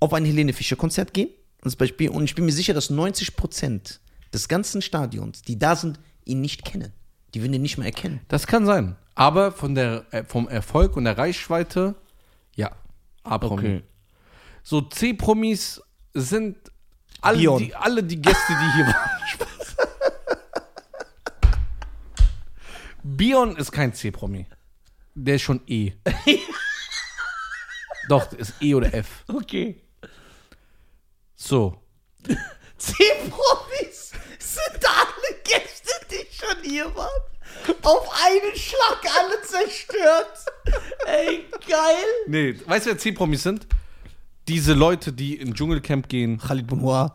auf 0.00 0.12
ein 0.12 0.26
Helene 0.26 0.52
Fischer 0.52 0.76
Konzert 0.76 1.14
gehen. 1.14 1.30
Als 1.62 1.76
Beispiel, 1.76 2.10
und 2.10 2.24
ich 2.24 2.34
bin 2.34 2.44
mir 2.44 2.52
sicher, 2.52 2.74
dass 2.74 2.90
90% 2.90 4.00
des 4.34 4.48
ganzen 4.48 4.82
Stadions, 4.82 5.40
die 5.40 5.58
da 5.58 5.76
sind, 5.76 5.98
ihn 6.26 6.42
nicht 6.42 6.62
kennen. 6.62 6.92
Die 7.32 7.40
würden 7.40 7.54
ihn 7.54 7.62
nicht 7.62 7.78
mehr 7.78 7.86
erkennen. 7.86 8.20
Das 8.28 8.46
kann 8.46 8.66
sein. 8.66 8.96
Aber 9.14 9.50
von 9.50 9.74
der, 9.74 10.04
äh, 10.10 10.24
vom 10.24 10.46
Erfolg 10.46 10.96
und 10.96 11.04
der 11.04 11.16
Reichweite, 11.16 11.94
ja, 12.56 12.70
A-Promi. 13.22 13.58
Okay. 13.58 13.82
So 14.62 14.80
C-Promis 14.80 15.82
sind 16.14 16.56
alle 17.20 17.38
Bion. 17.38 17.58
die, 17.58 17.74
alle 17.74 18.02
die 18.02 18.20
Gäste, 18.20 18.52
die 18.52 18.72
hier 18.76 18.86
waren. 18.86 19.10
Bion 23.16 23.56
ist 23.56 23.72
kein 23.72 23.92
C-Promi. 23.92 24.46
Der 25.14 25.36
ist 25.36 25.42
schon 25.42 25.60
E. 25.66 25.92
Doch, 28.08 28.32
ist 28.32 28.54
E 28.60 28.74
oder 28.74 28.92
F. 28.92 29.24
Okay. 29.28 29.82
So. 31.34 31.82
Zehn 32.78 33.30
Profis 33.30 34.12
sind 34.38 34.84
alle 34.86 35.40
Gäste, 35.44 35.92
die 36.10 36.26
schon 36.34 36.62
hier 36.62 36.94
waren. 36.94 37.33
Auf 37.82 38.10
einen 38.24 38.56
Schlag 38.56 39.00
alle 39.18 39.42
zerstört. 39.42 40.38
Ey, 41.06 41.46
geil. 41.68 42.04
Nee, 42.26 42.58
weißt 42.66 42.86
du, 42.86 42.90
wer 42.90 42.98
C-Promis 42.98 43.42
sind? 43.42 43.66
Diese 44.48 44.74
Leute, 44.74 45.12
die 45.12 45.36
in 45.36 45.54
Dschungelcamp 45.54 46.08
gehen. 46.08 46.38
Khalid 46.38 46.66
Benoit. 46.66 47.12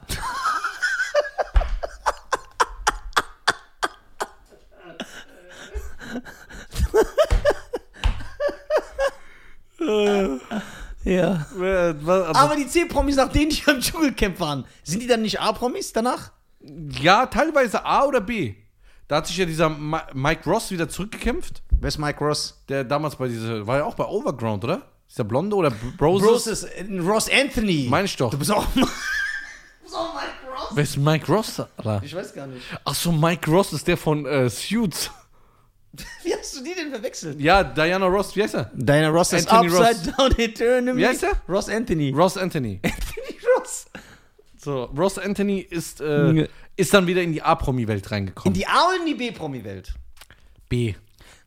ja. 11.04 11.46
Aber 12.34 12.56
die 12.56 12.68
10 12.68 12.88
Promis, 12.88 13.16
nach 13.16 13.32
denen 13.32 13.50
die 13.52 13.62
am 13.68 13.80
Dschungelcamp 13.80 14.40
waren, 14.40 14.66
sind 14.84 15.02
die 15.02 15.08
dann 15.08 15.22
nicht 15.22 15.40
A-Promis 15.40 15.94
danach? 15.94 16.32
ja, 17.02 17.26
teilweise 17.26 17.86
A 17.86 18.04
oder 18.04 18.22
B. 18.22 18.56
Da 19.10 19.18
hat 19.18 19.28
sich 19.28 19.38
ja 19.38 19.46
dieser 19.46 19.70
Ma 19.70 20.04
Mike 20.14 20.48
Ross 20.48 20.70
wieder 20.70 20.88
zurückgekämpft. 20.88 21.64
Wer 21.72 21.88
ist 21.88 21.98
Mike 21.98 22.24
Ross? 22.24 22.64
Der 22.70 22.84
damals 22.84 23.16
bei 23.16 23.28
dieser, 23.28 23.66
war 23.66 23.78
ja 23.78 23.86
auch 23.86 23.96
bei 23.96 24.06
Overground, 24.06 24.64
oder? 24.64 24.84
Ist 25.08 25.18
der 25.18 25.24
Blonde 25.24 25.56
oder 25.56 25.72
Broses? 25.98 26.28
Bros 26.28 26.48
ist 26.48 26.64
äh, 26.66 27.00
Ross 27.00 27.28
Anthony. 27.28 27.88
Meine 27.90 28.06
ich 28.06 28.16
doch. 28.16 28.30
Du 28.30 28.38
bist 28.38 28.52
auch. 28.52 28.64
du 28.76 28.82
bist 29.82 29.96
auch 29.96 30.14
Mike 30.14 30.56
Ross. 30.56 30.70
Wer 30.74 30.84
ist 30.84 30.98
Mike 30.98 31.32
Ross? 31.32 31.60
Oder? 31.80 32.02
Ich 32.06 32.16
weiß 32.16 32.36
gar 32.36 32.46
nicht. 32.46 32.64
Ach 32.86 32.94
so, 32.94 33.12
Mike 33.12 33.50
Ross 33.50 33.74
ist 33.74 33.88
der 33.88 33.98
von 33.98 34.28
äh, 34.28 34.48
Suits. 34.48 35.10
Wie 36.24 36.36
hast 36.36 36.56
du 36.56 36.64
die 36.64 36.76
denn 36.76 36.92
verwechselt? 36.92 37.42
Ja, 37.42 37.64
Diana 37.64 38.06
Ross, 38.06 38.36
wie 38.36 38.44
heißt 38.44 38.54
er? 38.54 38.70
Diana 38.76 39.10
Ross 39.10 39.34
ist 39.34 39.52
Anthony 39.52 39.76
Upside 39.76 40.14
Down 40.16 40.38
Eternally. 40.38 40.98
Wie 41.00 41.08
heißt 41.08 41.24
der? 41.24 41.32
Ross 41.50 41.68
Anthony. 41.68 42.12
Ross 42.12 42.38
Anthony. 42.38 42.80
So, 44.62 44.84
Ross 44.86 45.18
Anthony 45.18 45.60
ist, 45.60 46.02
äh, 46.02 46.48
ist 46.76 46.94
dann 46.94 47.08
wieder 47.08 47.22
in 47.22 47.32
die 47.32 47.42
A-Promi-Welt 47.42 48.06
In 48.06 48.10
reingekommen. 48.10 48.54
die 48.54 48.68
A 48.68 48.90
und 48.90 49.00
in 49.02 49.06
die 49.06 49.14
B-Promi-Welt. 49.16 49.94
B. 50.68 50.96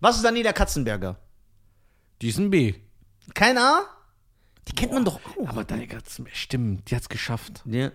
Was 0.01 0.17
ist 0.17 0.25
Daniela 0.25 0.53
Katzenberger? 0.55 1.19
Die 2.23 2.29
ist 2.29 2.39
ein 2.39 2.49
B. 2.51 2.75
Kein 3.35 3.59
A? 3.59 3.83
Die 4.67 4.73
kennt 4.73 4.93
man 4.93 5.05
doch 5.05 5.21
auch. 5.39 5.49
Aber 5.49 5.65
da 5.65 5.77
hat's, 5.77 6.23
stimmt, 6.33 6.91
die 6.91 6.97
hat's 6.97 7.09
geschafft. 7.09 7.63
Ja. 7.67 7.91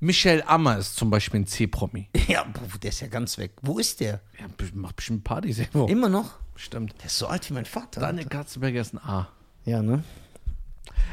Michelle 0.00 0.46
Ammer 0.48 0.78
ist 0.78 0.96
zum 0.96 1.10
Beispiel 1.10 1.40
ein 1.40 1.46
C-Promi. 1.46 2.08
Ja, 2.26 2.42
boah, 2.44 2.78
der 2.82 2.90
ist 2.90 3.00
ja 3.00 3.06
ganz 3.06 3.38
weg. 3.38 3.52
Wo 3.62 3.78
ist 3.78 4.00
der? 4.00 4.20
Ja, 4.38 4.46
macht 4.74 4.96
bestimmt 4.96 5.24
Partys 5.24 5.58
irgendwo. 5.58 5.86
Immer 5.86 6.08
noch? 6.08 6.38
Stimmt. 6.56 6.94
Der 6.98 7.06
ist 7.06 7.18
so 7.18 7.26
alt 7.26 7.48
wie 7.48 7.54
mein 7.54 7.66
Vater. 7.66 8.00
Daniel 8.00 8.26
Katzenberger 8.26 8.80
ist 8.80 8.94
ein 8.94 8.98
A. 8.98 9.28
Ja, 9.64 9.82
ne? 9.82 10.02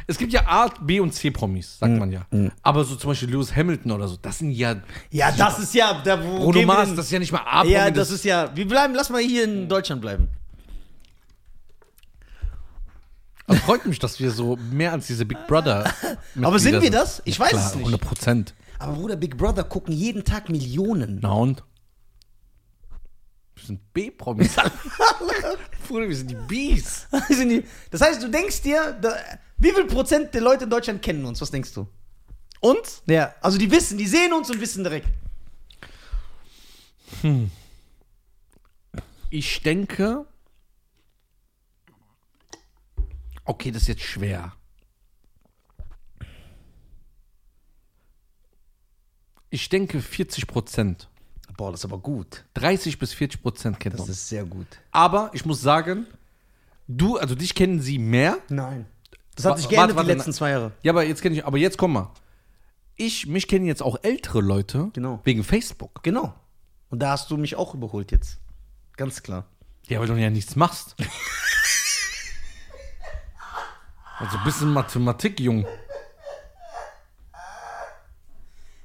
Es 0.10 0.18
gibt 0.18 0.32
ja 0.32 0.48
A, 0.48 0.70
B 0.82 1.02
und 1.02 1.14
C-Promis, 1.14 1.80
sagt 1.80 1.98
man 1.98 2.12
ja. 2.12 2.26
Aber 2.62 2.84
so 2.86 2.96
zum 2.96 3.10
Beispiel 3.10 3.30
Lewis 3.30 3.54
Hamilton 3.54 3.92
oder 3.92 4.08
so, 4.08 4.16
das 4.22 4.40
sind 4.40 4.52
ja. 4.52 4.76
Ja, 5.12 5.32
das 5.34 5.60
ist 5.60 5.74
ja, 5.74 6.02
da 6.02 6.24
wo 6.24 6.38
Bruno 6.38 6.52
gehen 6.52 6.62
wir 6.62 6.66
Mars, 6.68 6.88
denn- 6.88 6.96
das 6.96 7.06
ist 7.08 7.12
ja 7.12 7.20
nicht 7.20 7.32
mal 7.34 7.42
A-Promi. 7.46 7.72
Ja, 7.74 7.92
das 7.92 8.12
ist 8.12 8.24
ja. 8.24 8.50
Wir 8.56 8.68
bleiben, 8.68 8.94
lass 8.96 9.10
mal 9.10 9.22
hier 9.22 9.44
in 9.44 9.68
Deutschland 9.68 10.02
bleiben. 10.02 10.30
Also 13.48 13.62
freut 13.62 13.86
mich, 13.86 14.00
dass 14.00 14.20
wir 14.20 14.32
so 14.32 14.58
mehr 14.72 14.92
als 14.92 15.08
diese 15.08 15.26
Big 15.26 15.38
Brother. 15.48 15.92
Aber 16.42 16.60
sind 16.60 16.82
wir 16.82 16.92
das? 16.92 17.22
Ich 17.26 17.40
weiß 17.40 17.50
Klar, 17.52 17.66
es 17.66 17.76
nicht. 17.76 17.86
100 17.86 18.02
Prozent. 18.02 18.54
Aber 18.80 18.94
Bruder, 18.94 19.16
Big 19.16 19.38
Brother 19.38 19.64
gucken 19.64 19.94
jeden 19.94 20.24
Tag 20.24 20.50
Millionen. 20.50 21.20
Na 21.22 21.32
und? 21.32 21.64
Wir 23.68 23.76
sind 23.76 23.94
B-Promis. 23.94 24.56
Bruder, 25.88 26.08
wir 26.08 26.16
sind 26.16 26.32
die 26.32 26.36
Bs. 26.36 27.08
Sind 27.30 27.50
die- 27.50 27.66
Das 27.92 28.00
heißt, 28.02 28.24
du 28.24 28.30
denkst 28.30 28.62
dir, 28.62 28.94
da, 28.94 29.14
wie 29.58 29.72
viel 29.72 29.86
Prozent 29.86 30.34
der 30.34 30.40
Leute 30.42 30.64
in 30.64 30.70
Deutschland 30.70 31.02
kennen 31.02 31.26
uns? 31.26 31.42
Was 31.42 31.52
denkst 31.52 31.74
du? 31.74 31.88
Und? 32.62 33.02
Ja, 33.08 33.36
also 33.42 33.58
die 33.58 33.70
wissen, 33.70 33.98
die 33.98 34.08
sehen 34.08 34.32
uns 34.34 34.50
und 34.50 34.62
wissen 34.62 34.84
direkt. 34.84 35.08
Ich 39.30 39.62
denke. 39.64 40.26
Okay, 43.44 43.72
das 43.72 43.84
ist 43.84 43.88
jetzt 43.90 44.02
schwer. 44.04 44.54
Ich 49.50 49.68
denke 49.70 50.02
40 50.02 50.48
Prozent. 50.48 51.10
Boah, 51.58 51.72
das 51.72 51.82
ist 51.82 51.86
aber 51.86 51.98
gut. 51.98 52.46
30 52.54 53.00
bis 53.00 53.14
40 53.14 53.42
Prozent 53.42 53.80
kennt 53.80 53.96
Das 53.96 54.02
uns. 54.02 54.12
ist 54.12 54.30
sehr 54.30 54.46
gut. 54.46 54.68
Aber 54.92 55.32
ich 55.34 55.44
muss 55.46 55.60
sagen, 55.62 56.06
du, 56.88 57.18
also 57.18 57.34
dich 57.36 57.56
kennen 57.56 57.82
sie 57.82 57.98
mehr. 57.98 58.38
Nein. 58.50 58.86
Das 59.36 59.46
hat 59.46 59.58
sich 59.58 59.68
geändert 59.68 59.96
warte, 59.98 60.10
die 60.10 60.16
letzten 60.16 60.34
zwei 60.34 60.52
Jahre. 60.52 60.72
Ja, 60.84 60.92
aber 60.92 61.04
jetzt 61.04 61.22
kenne 61.22 61.36
ich, 61.36 61.46
aber 61.46 61.58
jetzt 61.58 61.78
komm 61.78 61.94
mal. 61.94 62.12
Ich, 62.96 63.28
mich 63.28 63.48
kennen 63.48 63.66
jetzt 63.66 63.84
auch 63.84 63.98
ältere 64.04 64.42
Leute. 64.42 64.90
Genau. 64.94 65.20
Wegen 65.24 65.44
Facebook. 65.44 66.02
Genau. 66.04 66.34
Und 66.90 67.00
da 67.00 67.12
hast 67.12 67.30
du 67.30 67.38
mich 67.38 67.56
auch 67.56 67.74
überholt 67.74 68.12
jetzt. 68.12 68.40
Ganz 68.96 69.22
klar. 69.22 69.46
Ja, 69.88 70.00
weil 70.00 70.08
du 70.08 70.16
ja 70.16 70.30
nichts 70.30 70.56
machst. 70.56 70.96
also 74.20 74.38
ein 74.38 74.44
bisschen 74.44 74.72
Mathematik, 74.74 75.40
Jung. 75.40 75.66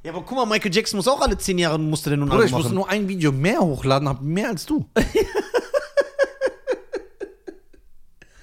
Ja, 0.04 0.12
aber 0.12 0.22
guck 0.22 0.36
mal, 0.36 0.46
Michael 0.46 0.74
Jackson 0.74 0.96
muss 0.96 1.06
auch 1.06 1.20
alle 1.20 1.38
zehn 1.38 1.58
Jahre 1.58 1.78
musste 1.78 2.10
der 2.10 2.18
nun 2.18 2.28
Bruder, 2.28 2.44
ich 2.44 2.50
muss 2.50 2.64
machen. 2.64 2.74
nur 2.74 2.88
ein 2.88 3.06
Video 3.08 3.30
mehr 3.30 3.60
hochladen, 3.60 4.08
hab 4.08 4.20
mehr 4.20 4.48
als 4.48 4.66
du. 4.66 4.88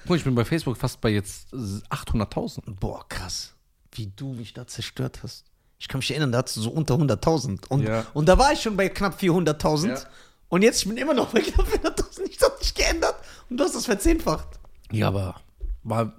Bruder, 0.04 0.16
ich 0.16 0.24
bin 0.24 0.34
bei 0.34 0.44
Facebook 0.44 0.76
fast 0.76 1.00
bei 1.00 1.10
jetzt 1.10 1.52
800.000. 1.54 2.76
Boah, 2.80 3.06
krass. 3.08 3.54
Wie 3.92 4.06
du 4.16 4.32
mich 4.32 4.54
da 4.54 4.66
zerstört 4.66 5.20
hast. 5.22 5.44
Ich 5.78 5.88
kann 5.88 5.98
mich 5.98 6.10
erinnern, 6.10 6.32
da 6.32 6.38
hattest 6.38 6.56
du 6.56 6.62
so 6.62 6.70
unter 6.70 6.94
100.000. 6.94 7.66
Und, 7.68 7.82
Ja. 7.82 8.06
und 8.14 8.28
da 8.28 8.36
war 8.38 8.52
ich 8.52 8.60
schon 8.62 8.76
bei 8.76 8.88
knapp 8.88 9.20
400.000. 9.20 9.88
Ja. 9.88 9.98
Und 10.48 10.62
jetzt 10.62 10.82
ich 10.82 10.88
bin 10.88 10.96
immer 10.96 11.14
noch 11.14 11.28
bei 11.32 11.40
knapp 11.40 11.66
400.000. 11.68 12.22
Nichts 12.22 12.44
hat 12.44 12.62
sich 12.62 12.74
geändert. 12.74 13.14
Und 13.48 13.58
du 13.58 13.64
hast 13.64 13.74
das 13.74 13.86
verzehnfacht. 13.86 14.48
Ja, 14.90 15.08
aber 15.08 15.36
war, 15.84 16.12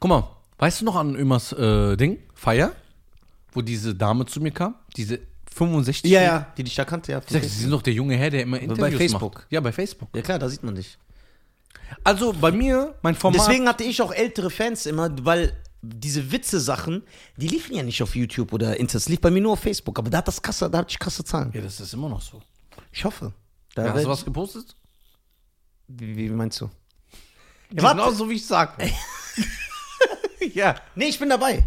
guck 0.00 0.08
mal, 0.08 0.28
weißt 0.58 0.80
du 0.80 0.84
noch 0.86 0.96
an 0.96 1.14
Ömers 1.14 1.52
äh, 1.52 1.96
Ding, 1.96 2.18
Feier, 2.34 2.72
wo 3.58 3.62
diese 3.62 3.92
Dame 3.92 4.24
zu 4.24 4.40
mir 4.40 4.52
kam? 4.52 4.76
Diese 4.96 5.18
65? 5.52 6.08
Ja, 6.08 6.22
ja, 6.22 6.52
die 6.56 6.62
dich 6.62 6.76
da 6.76 6.84
kannte, 6.84 7.10
ja. 7.10 7.18
Ich 7.26 7.32
sag, 7.32 7.42
Sie 7.42 7.48
sind 7.48 7.70
doch 7.72 7.82
der 7.82 7.92
junge 7.92 8.16
Herr, 8.16 8.30
der 8.30 8.42
immer 8.42 8.60
Interviews 8.60 8.96
Facebook. 8.96 9.34
macht. 9.34 9.46
Ja, 9.50 9.60
bei 9.60 9.72
Facebook. 9.72 10.10
Ja, 10.14 10.22
klar, 10.22 10.38
da 10.38 10.48
sieht 10.48 10.62
man 10.62 10.76
dich. 10.76 10.96
Also 12.04 12.32
bei 12.32 12.52
mir, 12.52 12.94
mein 13.02 13.16
Format. 13.16 13.40
Deswegen 13.40 13.66
hatte 13.66 13.82
ich 13.82 14.00
auch 14.00 14.12
ältere 14.12 14.50
Fans 14.50 14.86
immer, 14.86 15.10
weil 15.24 15.52
diese 15.82 16.30
Witze-Sachen, 16.30 17.02
die 17.36 17.48
liefen 17.48 17.74
ja 17.74 17.82
nicht 17.82 18.00
auf 18.00 18.14
YouTube 18.14 18.52
oder 18.52 18.78
Insta. 18.78 18.96
Das 18.98 19.08
lief 19.08 19.20
bei 19.20 19.30
mir 19.30 19.40
nur 19.40 19.54
auf 19.54 19.60
Facebook. 19.60 19.98
Aber 19.98 20.08
da 20.08 20.18
hat 20.18 20.28
das 20.28 20.40
krasse, 20.40 20.70
da 20.70 20.78
hatte 20.78 20.90
ich 20.92 20.98
krasse 21.00 21.24
Zahlen. 21.24 21.50
ja, 21.52 21.60
das 21.60 21.80
ist 21.80 21.92
immer 21.94 22.08
noch 22.08 22.20
so. 22.22 22.40
Ich 22.92 23.04
hoffe. 23.04 23.32
Da 23.74 23.86
Ja, 23.86 23.92
hast 23.94 24.04
du 24.04 24.08
was 24.08 24.24
gepostet? 24.24 24.76
wie, 25.88 26.16
wie 26.16 26.28
meinst 26.28 26.60
du? 26.60 26.70
Ja, 27.72 27.92
genau 27.92 28.12
so, 28.12 28.28
wie 28.30 28.34
ich 28.34 28.46
sag. 28.46 28.78
ja. 30.54 30.76
Nee, 30.94 31.06
ich 31.06 31.18
bin 31.18 31.28
dabei. 31.30 31.64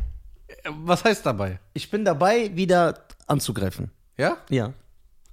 Was 0.63 1.03
heißt 1.03 1.25
dabei? 1.25 1.59
Ich 1.73 1.89
bin 1.89 2.05
dabei, 2.05 2.55
wieder 2.55 3.05
anzugreifen. 3.27 3.91
Ja? 4.17 4.37
Ja. 4.49 4.73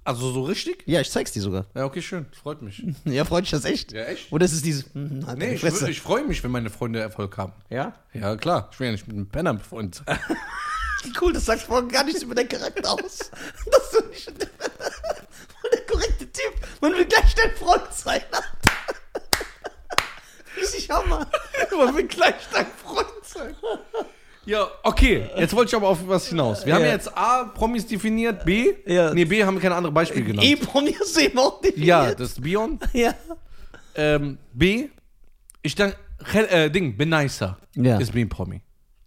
Also 0.03 0.31
so 0.31 0.43
richtig? 0.43 0.83
Ja, 0.87 1.01
ich 1.01 1.11
zeig's 1.11 1.31
dir 1.33 1.41
sogar. 1.41 1.65
Ja, 1.75 1.85
okay, 1.85 2.01
schön. 2.01 2.25
Freut 2.31 2.61
mich. 2.61 2.83
Ja, 3.05 3.25
freut 3.25 3.43
dich 3.43 3.51
das 3.51 3.65
echt? 3.65 3.91
Ja, 3.91 4.05
echt? 4.05 4.31
Oder 4.31 4.45
ist 4.45 4.53
es 4.53 4.61
dieses. 4.63 4.85
hm, 4.93 5.25
halt 5.27 5.37
Nee, 5.37 5.53
ich, 5.55 5.61
wür- 5.63 5.87
ich 5.87 6.01
freue 6.01 6.23
mich, 6.25 6.43
wenn 6.43 6.51
meine 6.51 6.69
Freunde 6.69 6.99
Erfolg 6.99 7.37
haben. 7.37 7.53
ja? 7.69 7.93
Ja, 8.13 8.35
klar. 8.37 8.69
Ich 8.71 8.79
will 8.79 8.87
ja 8.87 8.91
nicht 8.93 9.07
mit 9.07 9.15
einem 9.15 9.27
Penner 9.27 9.53
befreundet 9.53 10.01
sein. 10.05 10.19
Cool, 11.21 11.31
das 11.31 11.45
sagt 11.45 11.61
vorhin 11.61 11.87
gar 11.87 12.03
nichts 12.03 12.23
über 12.23 12.35
deinen 12.35 12.49
Charakter 12.49 12.91
aus. 12.91 13.31
Dass 13.71 13.91
du 13.91 14.05
nicht 14.09 14.27
der 14.37 15.81
korrekte 15.87 16.29
Typ. 16.29 16.53
Man 16.81 16.91
will 16.93 17.05
gleich 17.05 17.33
dein 17.35 17.51
Freund 17.55 17.93
sein. 17.93 18.21
Richtig 20.57 20.89
Hammer. 20.89 21.25
Man 21.77 21.95
will 21.95 22.07
gleich 22.07 22.35
dein 22.51 22.65
Freund 22.83 23.07
sein. 23.23 23.55
Ja, 24.49 24.67
okay. 24.83 25.29
Jetzt 25.37 25.55
wollte 25.55 25.69
ich 25.69 25.75
aber 25.75 25.87
auf 25.89 25.99
was 26.07 26.27
hinaus. 26.27 26.65
Wir 26.65 26.73
haben 26.73 26.81
Ja. 26.81 26.87
ja 26.87 26.93
jetzt 26.93 27.15
A, 27.15 27.43
Promis 27.43 27.85
definiert, 27.85 28.43
B. 28.45 28.73
Ja. 28.87 29.13
Nee, 29.13 29.25
B 29.25 29.43
haben 29.43 29.53
wir 29.55 29.61
keine 29.61 29.75
andere 29.75 29.93
Beispiele 29.93 30.25
genannt. 30.25 30.47
E-Promi 30.47 30.95
hast 30.99 31.15
du 31.15 31.21
eben 31.21 31.37
auch 31.37 31.61
definiert. 31.61 31.87
ja, 31.87 32.15
das 32.15 32.29
ist 32.31 32.41
Bion. 32.41 32.79
Ja. 32.93 33.13
Ähm, 33.95 34.39
B, 34.53 34.89
ich 35.61 35.75
denke, 35.75 35.97
äh, 36.33 36.69
Ding, 36.71 36.97
Benicer 36.97 37.57
Ja. 37.75 37.97
ist 37.99 38.11
B-Promi. 38.13 38.61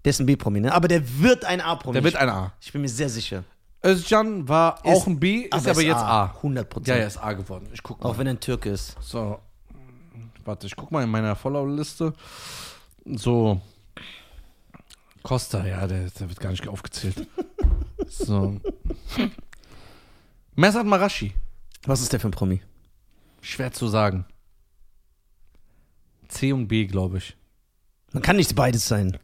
Der 0.04 0.10
ist 0.10 0.20
ein 0.20 0.26
B-Promi, 0.26 0.60
ne? 0.60 0.72
Aber 0.72 0.86
der 0.86 1.02
wird 1.20 1.44
ein 1.44 1.60
A-Promi. 1.60 1.94
Der 1.94 2.04
wird 2.04 2.14
ein 2.16 2.28
A. 2.28 2.52
Ich 2.60 2.72
bin 2.72 2.82
mir 2.82 2.88
sehr 2.88 3.08
sicher. 3.08 3.42
Özcan 3.84 4.48
war 4.48 4.78
auch 4.86 5.08
ein 5.08 5.18
B, 5.18 5.48
ist 5.52 5.66
aber, 5.68 5.82
jetzt 5.82 5.96
A. 5.96 6.26
100 6.36 6.68
Prozent. 6.70 6.86
Ja, 6.88 6.94
er 7.02 7.08
ist 7.08 7.16
A 7.18 7.32
geworden. 7.32 7.68
Ich 7.72 7.82
guck 7.82 8.00
mal. 8.02 8.10
Auch 8.10 8.18
wenn 8.18 8.28
er 8.28 8.34
ein 8.34 8.40
Türke 8.40 8.70
ist. 8.70 8.96
So, 9.00 9.40
warte, 10.44 10.68
ich 10.68 10.76
guck 10.76 10.92
mal 10.92 11.02
in 11.02 11.10
meiner 11.10 11.34
Follow-Liste. 11.34 12.12
So, 13.06 13.60
Costa, 15.22 15.64
ja, 15.66 15.86
der, 15.86 16.10
der 16.10 16.28
wird 16.28 16.40
gar 16.40 16.50
nicht 16.50 16.66
aufgezählt. 16.68 17.26
so. 18.08 18.60
Mesat 20.54 20.86
Marashi, 20.86 21.34
Was 21.86 22.00
ist 22.00 22.12
der 22.12 22.20
für 22.20 22.28
ein 22.28 22.32
Promi? 22.32 22.60
schwer 23.40 23.72
zu 23.72 23.88
sagen. 23.88 24.24
C 26.28 26.52
und 26.52 26.68
B, 26.68 26.86
glaube 26.86 27.18
ich. 27.18 27.36
Man 28.12 28.22
kann 28.22 28.36
nicht 28.36 28.54
beides 28.54 28.86
sein. 28.86 29.18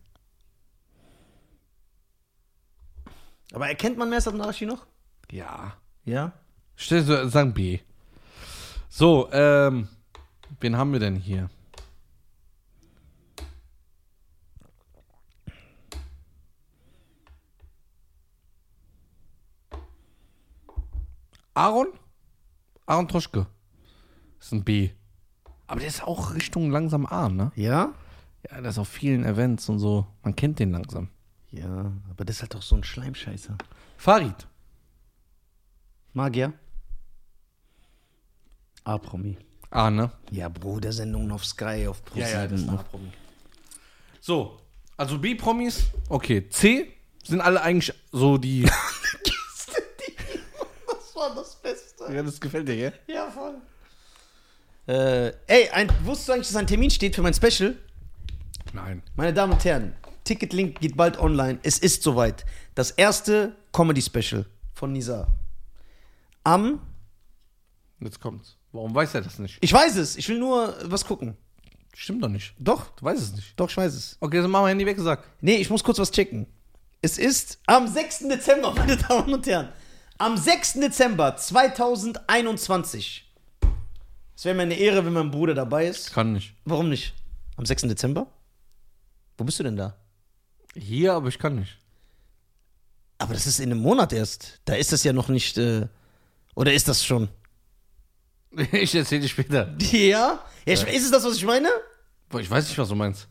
Aber 3.52 3.68
erkennt 3.68 3.96
man 3.96 4.10
Mersat 4.10 4.34
Narashi 4.34 4.66
noch? 4.66 4.86
Ja. 5.30 5.74
Ja. 6.04 6.32
Stell 6.76 7.28
sagen 7.30 7.54
B. 7.54 7.78
So, 8.88 9.28
ähm, 9.32 9.88
wen 10.60 10.76
haben 10.76 10.92
wir 10.92 11.00
denn 11.00 11.16
hier? 11.16 11.48
Aaron? 21.58 21.88
Aaron 22.86 23.08
Troschke. 23.08 23.46
Ist 24.40 24.52
ein 24.52 24.62
B. 24.62 24.90
Aber 25.66 25.80
der 25.80 25.88
ist 25.88 26.04
auch 26.04 26.34
Richtung 26.34 26.70
langsam 26.70 27.04
A, 27.04 27.28
ne? 27.28 27.50
Ja? 27.56 27.94
Ja, 28.48 28.60
der 28.60 28.70
ist 28.70 28.78
auf 28.78 28.86
vielen 28.86 29.24
Events 29.24 29.68
und 29.68 29.80
so. 29.80 30.06
Man 30.22 30.36
kennt 30.36 30.60
den 30.60 30.70
langsam. 30.70 31.08
Ja, 31.50 31.90
aber 32.10 32.24
das 32.24 32.36
ist 32.36 32.42
halt 32.42 32.54
doch 32.54 32.62
so 32.62 32.76
ein 32.76 32.84
Schleimscheißer. 32.84 33.58
Farid. 33.96 34.46
Magier? 36.12 36.52
A-Promi. 38.84 39.36
A, 39.70 39.90
ne? 39.90 40.12
Ja, 40.30 40.48
Bruder, 40.48 40.92
Sendungen 40.92 41.32
auf 41.32 41.44
Sky, 41.44 41.88
auf 41.88 42.04
ProSieben. 42.04 42.70
A-Promi. 42.70 43.10
So, 44.20 44.60
also 44.96 45.18
B-Promis, 45.18 45.88
okay. 46.08 46.48
C 46.50 46.92
sind 47.24 47.40
alle 47.40 47.60
eigentlich 47.60 47.92
so 48.12 48.38
die. 48.38 48.70
war 51.36 51.42
das 51.42 51.56
Beste. 51.56 52.12
Ja, 52.12 52.22
das 52.22 52.40
gefällt 52.40 52.68
dir, 52.68 52.74
ja? 52.74 52.92
Ja, 53.06 53.30
voll. 53.30 53.54
Äh, 54.86 55.32
ey, 55.46 55.68
ein, 55.70 55.88
wusstest 56.04 56.28
du 56.28 56.32
eigentlich, 56.32 56.46
dass 56.48 56.56
ein 56.56 56.66
Termin 56.66 56.90
steht 56.90 57.14
für 57.14 57.22
mein 57.22 57.34
Special? 57.34 57.76
Nein. 58.72 59.02
Meine 59.16 59.32
Damen 59.34 59.52
und 59.52 59.64
Herren, 59.64 59.94
Ticketlink 60.24 60.80
geht 60.80 60.96
bald 60.96 61.18
online. 61.18 61.58
Es 61.62 61.78
ist 61.78 62.02
soweit. 62.02 62.44
Das 62.74 62.90
erste 62.92 63.54
Comedy-Special 63.72 64.46
von 64.74 64.92
Nisa. 64.92 65.26
Am, 66.44 66.80
Jetzt 68.00 68.20
kommt's. 68.20 68.56
Warum 68.72 68.94
weiß 68.94 69.14
er 69.14 69.22
das 69.22 69.38
nicht? 69.38 69.58
ich 69.60 69.72
weiß 69.72 69.96
es, 69.96 70.16
ich 70.16 70.28
will 70.28 70.38
nur 70.38 70.76
was 70.84 71.04
gucken. 71.04 71.36
Stimmt 71.94 72.22
doch 72.22 72.28
nicht. 72.28 72.54
Doch, 72.58 72.90
Du 72.96 73.04
weißt 73.06 73.20
es 73.20 73.32
nicht. 73.34 73.58
doch, 73.58 73.68
ich 73.68 73.76
weiß 73.76 73.92
es. 73.92 74.16
Okay, 74.20 74.40
dann 74.40 74.50
machen 74.50 74.64
wir 74.64 74.68
Handy 74.68 74.86
weg, 74.86 74.96
sag. 75.00 75.24
Nee, 75.40 75.56
ich 75.56 75.68
muss 75.68 75.82
kurz 75.82 75.98
was 75.98 76.12
checken. 76.12 76.46
Es 77.02 77.18
ist 77.18 77.58
am 77.66 77.88
6. 77.88 78.28
Dezember, 78.28 78.72
meine 78.76 78.96
Damen 78.96 79.34
und 79.34 79.46
Herren. 79.46 79.70
Am 80.18 80.36
6. 80.36 80.74
Dezember 80.74 81.36
2021. 81.36 83.24
Es 84.36 84.44
wäre 84.44 84.54
mir 84.56 84.62
eine 84.62 84.74
Ehre, 84.74 85.04
wenn 85.04 85.12
mein 85.12 85.30
Bruder 85.30 85.54
dabei 85.54 85.86
ist. 85.86 86.12
Kann 86.12 86.32
nicht. 86.32 86.54
Warum 86.64 86.88
nicht? 86.88 87.14
Am 87.56 87.64
6. 87.64 87.82
Dezember? 87.82 88.26
Wo 89.36 89.44
bist 89.44 89.60
du 89.60 89.62
denn 89.62 89.76
da? 89.76 89.96
Hier, 90.74 91.14
aber 91.14 91.28
ich 91.28 91.38
kann 91.38 91.56
nicht. 91.56 91.78
Aber 93.18 93.34
das 93.34 93.46
ist 93.46 93.60
in 93.60 93.70
einem 93.70 93.80
Monat 93.80 94.12
erst. 94.12 94.60
Da 94.64 94.74
ist 94.74 94.92
das 94.92 95.04
ja 95.04 95.12
noch 95.12 95.28
nicht. 95.28 95.56
Äh, 95.58 95.86
oder 96.54 96.72
ist 96.72 96.88
das 96.88 97.04
schon? 97.04 97.28
Ich 98.72 98.94
erzähle 98.94 99.20
dir 99.20 99.28
später. 99.28 99.76
Ja? 99.78 100.42
ja 100.64 100.72
ist 100.72 101.04
es 101.04 101.10
das, 101.10 101.22
was 101.24 101.36
ich 101.36 101.44
meine? 101.44 101.68
Boah, 102.28 102.40
ich 102.40 102.50
weiß 102.50 102.66
nicht, 102.66 102.78
was 102.78 102.88
du 102.88 102.94
meinst. 102.94 103.28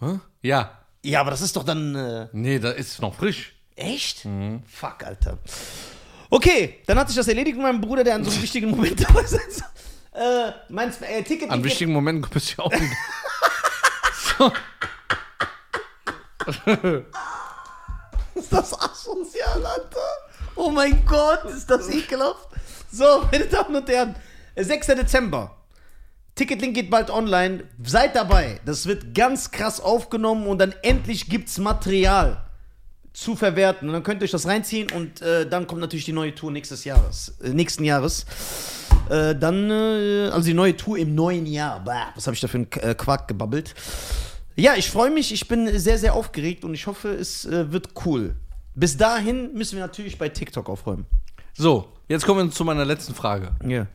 Hä? 0.00 0.18
Ja. 0.40 0.78
Ja, 1.04 1.20
aber 1.20 1.30
das 1.30 1.42
ist 1.42 1.54
doch 1.54 1.64
dann. 1.64 1.94
Äh, 1.94 2.28
Nee, 2.32 2.58
da 2.58 2.70
ist 2.70 3.00
noch 3.00 3.14
frisch. 3.14 3.54
Echt? 3.76 4.26
Fuck, 4.66 5.04
Alter. 5.04 5.38
Okay, 6.30 6.80
dann 6.86 6.98
hat 6.98 7.08
sich 7.08 7.16
das 7.16 7.28
erledigt 7.28 7.56
mit 7.56 7.66
meinem 7.66 7.80
Bruder, 7.80 8.04
der 8.04 8.14
an 8.14 8.24
so 8.24 8.30
einem 8.30 8.42
wichtigen 8.42 8.70
Moment 8.70 9.00
dabei 9.08 9.20
ist. 9.20 9.62
Äh, 10.14 10.52
mein 10.70 10.90
äh, 11.02 11.22
Ticket. 11.22 11.50
An 11.50 11.62
wichtigen 11.62 11.92
Momenten 11.92 12.30
bist 12.30 12.52
du 12.52 12.62
ja 12.62 12.64
auch 12.64 12.72
nicht. 12.72 12.92
so. 14.38 14.52
Ist 18.34 18.52
das 18.52 18.80
asozial, 18.80 19.64
Alter? 19.64 20.00
Oh 20.56 20.70
mein 20.70 21.04
Gott, 21.04 21.44
ist 21.44 21.70
das 21.70 21.88
ekelhaft. 21.90 22.48
So, 22.90 23.28
meine 23.30 23.44
Damen 23.46 23.76
und 23.76 23.88
Herren, 23.88 24.16
6. 24.56 24.86
Dezember. 24.88 25.56
Ticketlink 26.34 26.74
geht 26.74 26.90
bald 26.90 27.10
online. 27.10 27.68
Seid 27.84 28.16
dabei. 28.16 28.58
Das 28.64 28.86
wird 28.86 29.14
ganz 29.14 29.50
krass 29.50 29.80
aufgenommen 29.80 30.46
und 30.46 30.58
dann 30.58 30.74
endlich 30.82 31.28
gibt's 31.28 31.58
Material 31.58 32.42
zu 33.12 33.36
verwerten. 33.36 33.88
Und 33.88 33.94
dann 33.94 34.02
könnt 34.02 34.22
ihr 34.22 34.24
euch 34.24 34.30
das 34.30 34.46
reinziehen 34.46 34.90
und 34.92 35.20
äh, 35.22 35.48
dann 35.48 35.66
kommt 35.66 35.80
natürlich 35.80 36.04
die 36.04 36.12
neue 36.12 36.34
Tour 36.34 36.50
nächstes 36.50 36.84
Jahres, 36.84 37.36
äh, 37.42 37.50
nächsten 37.50 37.84
Jahres. 37.84 38.26
Äh, 39.10 39.34
dann, 39.36 39.70
äh, 39.70 40.30
also 40.32 40.46
die 40.46 40.54
neue 40.54 40.76
Tour 40.76 40.98
im 40.98 41.14
neuen 41.14 41.46
Jahr. 41.46 41.80
Bah, 41.84 42.12
was 42.14 42.26
habe 42.26 42.34
ich 42.34 42.40
da 42.40 42.48
für 42.48 42.58
einen 42.58 42.72
äh, 42.72 42.94
Quark 42.94 43.28
gebabbelt? 43.28 43.74
Ja, 44.56 44.74
ich 44.76 44.90
freue 44.90 45.10
mich. 45.10 45.32
Ich 45.32 45.48
bin 45.48 45.78
sehr, 45.78 45.98
sehr 45.98 46.14
aufgeregt 46.14 46.64
und 46.64 46.74
ich 46.74 46.86
hoffe, 46.86 47.08
es 47.08 47.44
äh, 47.44 47.72
wird 47.72 47.90
cool. 48.06 48.36
Bis 48.74 48.96
dahin 48.96 49.52
müssen 49.54 49.76
wir 49.76 49.84
natürlich 49.84 50.18
bei 50.18 50.28
TikTok 50.28 50.68
aufräumen. 50.68 51.06
So, 51.54 51.88
jetzt 52.08 52.24
kommen 52.24 52.48
wir 52.48 52.52
zu 52.52 52.64
meiner 52.64 52.84
letzten 52.84 53.14
Frage. 53.14 53.54
Ja. 53.66 53.86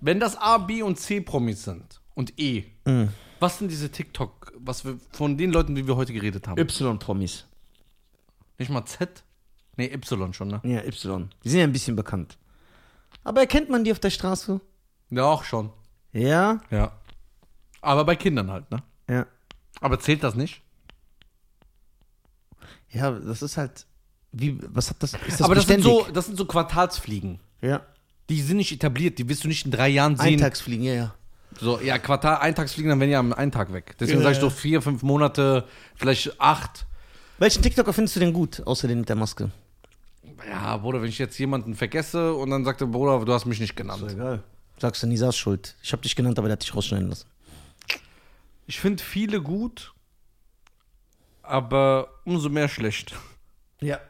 Wenn 0.00 0.18
das 0.18 0.36
A, 0.36 0.58
B 0.58 0.82
und 0.82 0.98
C 0.98 1.20
Promis 1.20 1.64
sind 1.64 2.00
und 2.14 2.38
E, 2.38 2.64
was 3.38 3.58
sind 3.58 3.70
diese 3.70 3.90
TikTok, 3.90 4.52
was 4.58 4.84
wir 4.84 4.98
von 5.12 5.36
den 5.38 5.52
Leuten, 5.52 5.74
die 5.74 5.86
wir 5.86 5.96
heute 5.96 6.12
geredet 6.12 6.48
haben? 6.48 6.58
Y-Promis. 6.58 7.46
Nicht 8.58 8.70
mal 8.70 8.84
Z? 8.84 9.24
Nee, 9.76 9.92
Y 9.92 10.32
schon, 10.32 10.48
ne? 10.48 10.60
Ja, 10.64 10.82
Y. 10.84 11.28
Die 11.42 11.48
sind 11.48 11.58
ja 11.58 11.64
ein 11.64 11.72
bisschen 11.72 11.96
bekannt. 11.96 12.38
Aber 13.24 13.40
erkennt 13.40 13.70
man 13.70 13.84
die 13.84 13.92
auf 13.92 13.98
der 13.98 14.10
Straße? 14.10 14.60
Ja, 15.10 15.24
auch 15.24 15.44
schon. 15.44 15.70
Ja. 16.12 16.60
Ja. 16.70 16.92
Aber 17.80 18.04
bei 18.04 18.16
Kindern 18.16 18.50
halt, 18.50 18.70
ne? 18.70 18.82
Ja. 19.08 19.26
Aber 19.80 19.98
zählt 19.98 20.22
das 20.22 20.34
nicht? 20.34 20.62
Ja, 22.90 23.10
das 23.10 23.42
ist 23.42 23.56
halt. 23.56 23.86
Wie, 24.32 24.58
was 24.68 24.90
hat 24.90 24.96
das? 25.02 25.12
Das 25.12 25.42
Aber 25.42 25.54
das 25.54 25.66
sind, 25.66 25.82
so, 25.82 26.06
das 26.12 26.26
sind 26.26 26.36
so 26.36 26.44
Quartalsfliegen. 26.44 27.40
Ja. 27.60 27.82
Die 28.30 28.40
sind 28.40 28.56
nicht 28.56 28.72
etabliert, 28.72 29.18
die 29.18 29.28
wirst 29.28 29.44
du 29.44 29.48
nicht 29.48 29.64
in 29.64 29.70
drei 29.70 29.88
Jahren 29.88 30.16
sehen. 30.16 30.34
Eintagsfliegen, 30.34 30.84
ja, 30.84 30.94
ja. 30.94 31.14
So, 31.60 31.80
ja, 31.80 31.98
Quartal, 31.98 32.38
Eintagsfliegen, 32.38 32.88
dann 32.90 32.98
werden 33.00 33.10
ja 33.10 33.20
am 33.20 33.32
einen 33.32 33.52
Tag 33.52 33.72
weg. 33.72 33.96
Deswegen 34.00 34.18
Ja, 34.18 34.24
sage 34.24 34.34
ich 34.36 34.40
so 34.40 34.50
vier, 34.50 34.82
fünf 34.82 35.02
Monate, 35.02 35.68
vielleicht 35.94 36.40
acht. 36.40 36.86
Welchen 37.38 37.62
TikToker 37.62 37.92
findest 37.92 38.16
du 38.16 38.20
denn 38.20 38.32
gut, 38.32 38.62
außer 38.66 38.88
den 38.88 39.00
mit 39.00 39.08
der 39.08 39.16
Maske? 39.16 39.50
Ja, 40.48 40.76
Bruder, 40.76 41.02
wenn 41.02 41.08
ich 41.08 41.18
jetzt 41.18 41.38
jemanden 41.38 41.74
vergesse 41.74 42.34
und 42.34 42.50
dann 42.50 42.64
sagt 42.64 42.80
der 42.80 42.86
Bruder, 42.86 43.24
du 43.24 43.32
hast 43.32 43.44
mich 43.46 43.60
nicht 43.60 43.76
genannt. 43.76 44.04
egal. 44.08 44.42
Sagst 44.78 45.02
du, 45.02 45.06
Nisas 45.06 45.36
schuld. 45.36 45.76
Ich 45.82 45.92
hab 45.92 46.02
dich 46.02 46.16
genannt, 46.16 46.38
aber 46.38 46.48
der 46.48 46.54
hat 46.54 46.62
dich 46.62 46.74
rausschneiden 46.74 47.08
lassen. 47.08 47.26
Ich 48.66 48.80
finde 48.80 49.02
viele 49.02 49.40
gut, 49.42 49.92
aber 51.42 52.08
umso 52.24 52.48
mehr 52.48 52.68
schlecht. 52.68 53.14
Ja. 53.80 54.00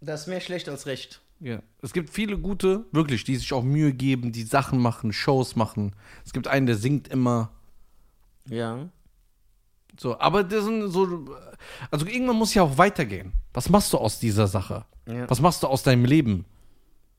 Das 0.00 0.22
ist 0.22 0.26
mehr 0.28 0.40
schlecht 0.40 0.68
als 0.68 0.86
recht. 0.86 1.20
Ja. 1.40 1.62
Es 1.82 1.92
gibt 1.92 2.10
viele 2.10 2.38
gute, 2.38 2.84
wirklich, 2.92 3.24
die 3.24 3.36
sich 3.36 3.52
auch 3.52 3.62
Mühe 3.62 3.92
geben, 3.92 4.32
die 4.32 4.44
Sachen 4.44 4.78
machen, 4.78 5.12
Shows 5.12 5.56
machen. 5.56 5.94
Es 6.24 6.32
gibt 6.32 6.46
einen, 6.46 6.66
der 6.66 6.76
singt 6.76 7.08
immer. 7.08 7.50
Ja. 8.48 8.88
So, 10.00 10.18
aber 10.18 10.44
das 10.44 10.64
sind 10.64 10.88
so. 10.88 11.26
Also 11.90 12.06
irgendwann 12.06 12.36
muss 12.36 12.54
ja 12.54 12.62
auch 12.62 12.78
weitergehen. 12.78 13.34
Was 13.52 13.68
machst 13.68 13.92
du 13.92 13.98
aus 13.98 14.18
dieser 14.18 14.46
Sache? 14.46 14.86
Ja. 15.06 15.28
Was 15.28 15.42
machst 15.42 15.62
du 15.62 15.66
aus 15.66 15.82
deinem 15.82 16.06
Leben? 16.06 16.46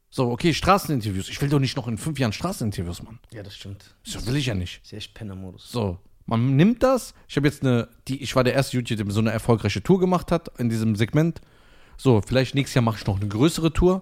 So, 0.10 0.32
okay, 0.32 0.52
Straßeninterviews. 0.52 1.30
Ich 1.30 1.40
will 1.44 1.50
doch 1.50 1.60
nicht 1.60 1.78
noch 1.78 1.88
in 1.88 2.00
fünf 2.00 2.18
Jahren 2.18 2.34
Straßeninterviews 2.34 3.04
machen. 3.04 3.20
Ja, 3.32 3.44
das 3.44 3.56
stimmt. 3.56 3.94
Das 4.04 4.26
will 4.26 4.36
ich 4.36 4.48
ja 4.48 4.56
nicht. 4.56 4.82
Ist 4.84 4.94
echt 4.94 5.14
Pennermodus. 5.14 5.72
So, 5.72 6.00
man 6.26 6.56
nimmt 6.56 6.82
das. 6.82 7.14
Ich 7.28 7.36
habe 7.38 7.48
jetzt 7.48 7.62
eine, 7.62 7.88
die, 8.08 8.20
ich 8.24 8.36
war 8.36 8.44
der 8.44 8.56
erste 8.56 8.78
YouTuber, 8.78 9.04
der 9.04 9.14
so 9.14 9.20
eine 9.20 9.30
erfolgreiche 9.32 9.84
Tour 9.84 10.00
gemacht 10.00 10.32
hat 10.32 10.50
in 10.58 10.70
diesem 10.70 10.96
Segment. 10.96 11.40
So, 11.98 12.20
vielleicht 12.26 12.56
nächstes 12.56 12.74
Jahr 12.74 12.84
mache 12.84 12.98
ich 13.00 13.06
noch 13.06 13.18
eine 13.18 13.28
größere 13.28 13.72
Tour. 13.74 14.02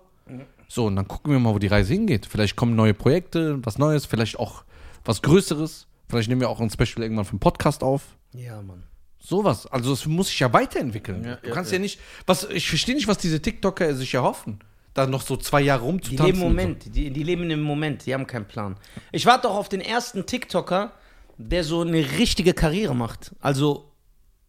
So, 0.70 0.86
und 0.86 0.96
dann 0.96 1.06
gucken 1.10 1.34
wir 1.34 1.40
mal, 1.40 1.54
wo 1.54 1.60
die 1.60 1.68
Reise 1.68 1.92
hingeht. 1.92 2.26
Vielleicht 2.26 2.56
kommen 2.56 2.78
neue 2.78 2.94
Projekte, 2.94 3.60
was 3.66 3.78
Neues, 3.78 4.06
vielleicht 4.06 4.40
auch 4.40 4.64
was 5.04 5.22
Größeres. 5.22 5.88
Vielleicht 6.08 6.30
nehmen 6.30 6.40
wir 6.40 6.50
auch 6.50 6.62
ein 6.62 6.70
Special 6.70 7.04
irgendwann 7.04 7.26
für 7.26 7.32
einen 7.32 7.42
Podcast 7.42 7.84
auf. 7.84 8.16
Ja, 8.34 8.62
Mann. 8.62 8.84
Sowas. 9.22 9.68
Also 9.68 9.94
es 9.94 10.06
muss 10.06 10.28
sich 10.28 10.40
ja 10.40 10.52
weiterentwickeln. 10.54 11.24
Ja, 11.26 11.36
du 11.36 11.48
ja, 11.50 11.54
kannst 11.54 11.72
ja. 11.72 11.78
ja, 11.78 11.82
nicht. 11.82 12.00
Was, 12.26 12.46
ich 12.50 12.70
verstehe 12.70 12.96
nicht, 12.96 13.08
was 13.08 13.18
diese 13.18 13.42
TikToker 13.42 13.94
sich 13.96 14.14
erhoffen. 14.14 14.60
Da 14.94 15.06
noch 15.08 15.22
so 15.22 15.38
zwei 15.38 15.62
Jahre 15.62 15.82
Die 15.82 15.86
rumzutanzen. 15.88 16.26
leben 16.26 16.42
im 16.42 16.48
Moment. 16.48 16.96
Die, 16.96 17.12
die 17.12 17.24
leben 17.24 17.50
im 17.52 17.62
Moment. 17.62 18.06
Die 18.06 18.14
haben 18.14 18.26
keinen 18.28 18.48
Plan. 18.48 18.76
Ich 19.12 19.26
warte 19.26 19.50
auch 19.50 19.56
auf 19.56 19.70
den 19.70 19.82
ersten 19.82 20.26
TikToker, 20.26 20.94
der 21.38 21.64
so 21.64 21.82
eine 21.82 21.98
richtige 22.18 22.54
Karriere 22.54 22.96
macht. 22.96 23.32
Also, 23.40 23.92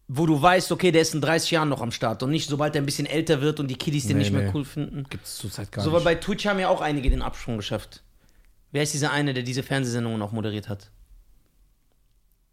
wo 0.07 0.25
du 0.25 0.41
weißt, 0.41 0.71
okay, 0.71 0.91
der 0.91 1.03
ist 1.03 1.13
in 1.13 1.21
30 1.21 1.51
Jahren 1.51 1.69
noch 1.69 1.81
am 1.81 1.91
Start 1.91 2.23
und 2.23 2.31
nicht, 2.31 2.49
sobald 2.49 2.75
er 2.75 2.81
ein 2.81 2.85
bisschen 2.85 3.05
älter 3.05 3.41
wird 3.41 3.59
und 3.59 3.67
die 3.67 3.75
Kiddies 3.77 4.07
den 4.07 4.17
Nee, 4.17 4.23
nicht 4.23 4.33
mehr 4.33 4.43
nee. 4.43 4.51
cool 4.53 4.65
finden. 4.65 5.05
Gibt 5.09 5.25
es 5.25 5.37
zurzeit 5.37 5.71
gar 5.71 5.83
So, 5.85 5.91
weil 5.91 5.99
nicht. 5.99 6.05
bei 6.05 6.15
Twitch 6.15 6.45
haben 6.47 6.59
ja 6.59 6.67
auch 6.69 6.81
einige 6.81 7.09
den 7.09 7.21
Absprung 7.21 7.57
geschafft. 7.57 8.03
Wer 8.71 8.83
ist 8.83 8.93
dieser 8.93 9.11
eine, 9.11 9.33
der 9.33 9.43
diese 9.43 9.63
Fernsehsendungen 9.63 10.21
auch 10.21 10.31
moderiert 10.31 10.67
hat? 10.69 10.91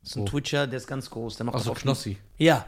Das 0.08 0.12
ist 0.12 0.16
ein 0.16 0.22
Wo? 0.22 0.26
Twitcher, 0.30 0.66
der 0.66 0.78
ist 0.78 0.86
ganz 0.86 1.10
groß. 1.10 1.36
Der 1.36 1.44
macht 1.44 1.68
auch- 1.68 1.74
Knossi. 1.76 2.16
Ja. 2.38 2.64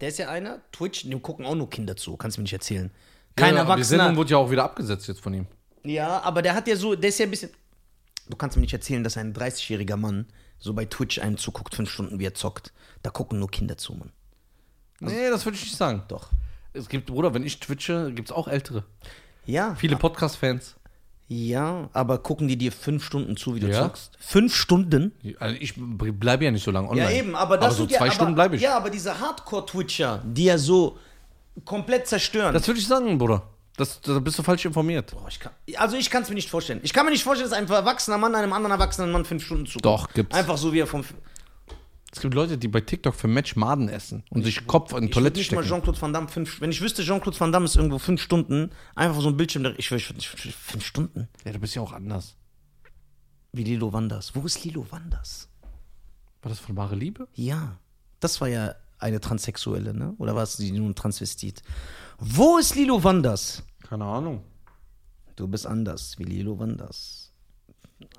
Der 0.00 0.08
ist 0.08 0.18
ja 0.20 0.28
einer. 0.30 0.60
Twitch, 0.70 1.02
dem 1.02 1.20
gucken 1.20 1.44
auch 1.44 1.56
nur 1.56 1.68
Kinder 1.68 1.96
zu. 1.96 2.16
Kannst 2.16 2.36
du 2.36 2.40
mir 2.40 2.44
nicht 2.44 2.52
erzählen. 2.52 2.92
Kein 3.34 3.56
ja, 3.56 3.64
Die 3.64 3.68
Erwachsener. 3.68 4.04
Sendung 4.04 4.16
wurde 4.18 4.30
ja 4.30 4.36
auch 4.36 4.48
wieder 4.48 4.62
abgesetzt 4.62 5.08
jetzt 5.08 5.20
von 5.20 5.34
ihm. 5.34 5.46
Ja, 5.82 6.20
aber 6.22 6.42
der 6.42 6.54
hat 6.54 6.68
ja 6.68 6.76
so, 6.76 6.94
der 6.94 7.08
ist 7.08 7.18
ja 7.18 7.26
ein 7.26 7.30
bisschen. 7.30 7.50
Du 8.28 8.36
kannst 8.36 8.56
mir 8.56 8.60
nicht 8.60 8.72
erzählen, 8.72 9.02
dass 9.02 9.16
ein 9.16 9.34
30-jähriger 9.34 9.96
Mann 9.96 10.26
so 10.60 10.74
bei 10.74 10.84
Twitch 10.84 11.18
einen 11.18 11.38
zuguckt, 11.38 11.74
fünf 11.74 11.90
Stunden, 11.90 12.20
wie 12.20 12.24
er 12.26 12.34
zockt. 12.34 12.72
Da 13.02 13.10
gucken 13.10 13.40
nur 13.40 13.50
Kinder 13.50 13.76
zu, 13.76 13.94
Mann. 13.94 14.12
Nee, 15.00 15.28
das 15.28 15.44
würde 15.44 15.56
ich 15.58 15.64
nicht 15.64 15.76
sagen. 15.76 16.04
Doch. 16.06 16.28
Es 16.72 16.88
gibt, 16.88 17.06
Bruder, 17.06 17.34
wenn 17.34 17.42
ich 17.42 17.58
twitche, 17.58 18.12
gibt 18.12 18.28
es 18.28 18.32
auch 18.32 18.46
ältere. 18.46 18.84
Ja. 19.44 19.74
Viele 19.74 19.96
Podcast-Fans. 19.96 20.76
Ja, 21.28 21.88
aber 21.92 22.18
gucken 22.18 22.46
die 22.48 22.56
dir 22.58 22.72
fünf 22.72 23.04
Stunden 23.04 23.36
zu, 23.36 23.54
wie 23.54 23.60
du 23.60 23.68
Ja. 23.68 23.82
zockst? 23.82 24.18
Fünf 24.20 24.54
Stunden? 24.54 25.12
Also 25.38 25.56
ich 25.58 25.74
bleibe 25.76 26.44
ja 26.44 26.50
nicht 26.50 26.64
so 26.64 26.70
lange 26.70 26.88
online. 26.90 27.10
Ja, 27.10 27.16
eben, 27.18 27.34
aber 27.34 27.56
das 27.56 27.66
aber 27.66 27.74
so 27.74 27.82
sind 27.84 27.92
ja, 27.92 27.98
zwei 27.98 28.06
aber, 28.06 28.14
Stunden 28.14 28.34
bleibe 28.34 28.56
ich. 28.56 28.62
Ja, 28.62 28.76
aber 28.76 28.90
diese 28.90 29.18
Hardcore-Twitcher, 29.18 30.22
die 30.26 30.44
ja 30.44 30.58
so 30.58 30.98
komplett 31.64 32.06
zerstören. 32.06 32.52
Das 32.52 32.66
würde 32.66 32.80
ich 32.80 32.86
sagen, 32.86 33.16
Bruder. 33.18 33.42
Das, 33.76 34.02
da 34.02 34.18
bist 34.18 34.38
du 34.38 34.42
falsch 34.42 34.66
informiert. 34.66 35.12
Boah, 35.12 35.26
ich 35.28 35.40
kann, 35.40 35.52
also 35.76 35.96
ich 35.96 36.10
kann 36.10 36.22
es 36.22 36.28
mir 36.28 36.34
nicht 36.34 36.50
vorstellen. 36.50 36.80
Ich 36.82 36.92
kann 36.92 37.06
mir 37.06 37.12
nicht 37.12 37.24
vorstellen, 37.24 37.48
dass 37.48 37.58
ein 37.58 37.66
erwachsener 37.66 38.18
Mann 38.18 38.34
einem 38.34 38.52
anderen 38.52 38.72
erwachsenen 38.72 39.10
Mann 39.10 39.24
fünf 39.24 39.44
Stunden 39.46 39.64
zuguckt. 39.64 39.86
Doch, 39.86 40.12
gibt's. 40.12 40.36
Einfach 40.36 40.58
so 40.58 40.74
wie 40.74 40.80
er 40.80 40.86
vom. 40.86 41.02
Es 42.14 42.20
gibt 42.20 42.34
Leute, 42.34 42.58
die 42.58 42.68
bei 42.68 42.82
TikTok 42.82 43.14
für 43.14 43.26
Match 43.26 43.56
Maden 43.56 43.88
essen 43.88 44.22
und 44.30 44.42
sich 44.42 44.66
Kopf 44.66 44.92
in 44.92 45.00
die 45.00 45.06
Ich 45.06 45.14
Toilette 45.14 45.38
nicht 45.38 45.50
mal 45.52 45.62
stecken. 45.62 45.76
Jean-Claude 45.76 46.00
Van 46.00 46.12
Damme 46.12 46.28
fünf. 46.28 46.60
Wenn 46.60 46.70
ich 46.70 46.80
wüsste, 46.82 47.02
Jean-Claude 47.02 47.40
Van 47.40 47.52
Damme 47.52 47.64
ist 47.64 47.74
irgendwo 47.76 47.98
fünf 47.98 48.20
Stunden, 48.20 48.70
einfach 48.94 49.20
so 49.22 49.28
ein 49.28 49.36
Bildschirm. 49.38 49.62
da- 49.64 49.72
Ich 49.78 49.90
würde 49.90 50.02
ich, 50.18 50.26
würd- 50.28 50.52
fünf 50.52 50.84
Stunden. 50.84 51.28
Ja, 51.44 51.52
du 51.52 51.58
bist 51.58 51.74
ja 51.74 51.80
auch 51.80 51.92
anders. 51.92 52.36
Wie 53.52 53.64
Lilo 53.64 53.92
Wanders. 53.92 54.34
Wo 54.34 54.42
ist 54.44 54.62
Lilo 54.64 54.86
Wanders? 54.90 55.48
War 56.42 56.50
das 56.50 56.58
von 56.58 56.76
wahre 56.76 56.96
Liebe? 56.96 57.28
Ja, 57.34 57.78
das 58.20 58.40
war 58.42 58.48
ja 58.48 58.74
eine 58.98 59.20
Transsexuelle, 59.20 59.94
ne? 59.94 60.14
Oder 60.18 60.34
war 60.34 60.42
es 60.42 60.56
die 60.58 60.70
nur 60.72 60.88
ein 60.88 60.94
Transvestit? 60.94 61.62
Wo 62.18 62.58
ist 62.58 62.74
Lilo 62.74 63.02
Wanders? 63.02 63.62
Keine 63.88 64.04
Ahnung. 64.04 64.42
Du 65.36 65.48
bist 65.48 65.66
anders, 65.66 66.18
wie 66.18 66.24
Lilo 66.24 66.58
Wanders. 66.58 67.32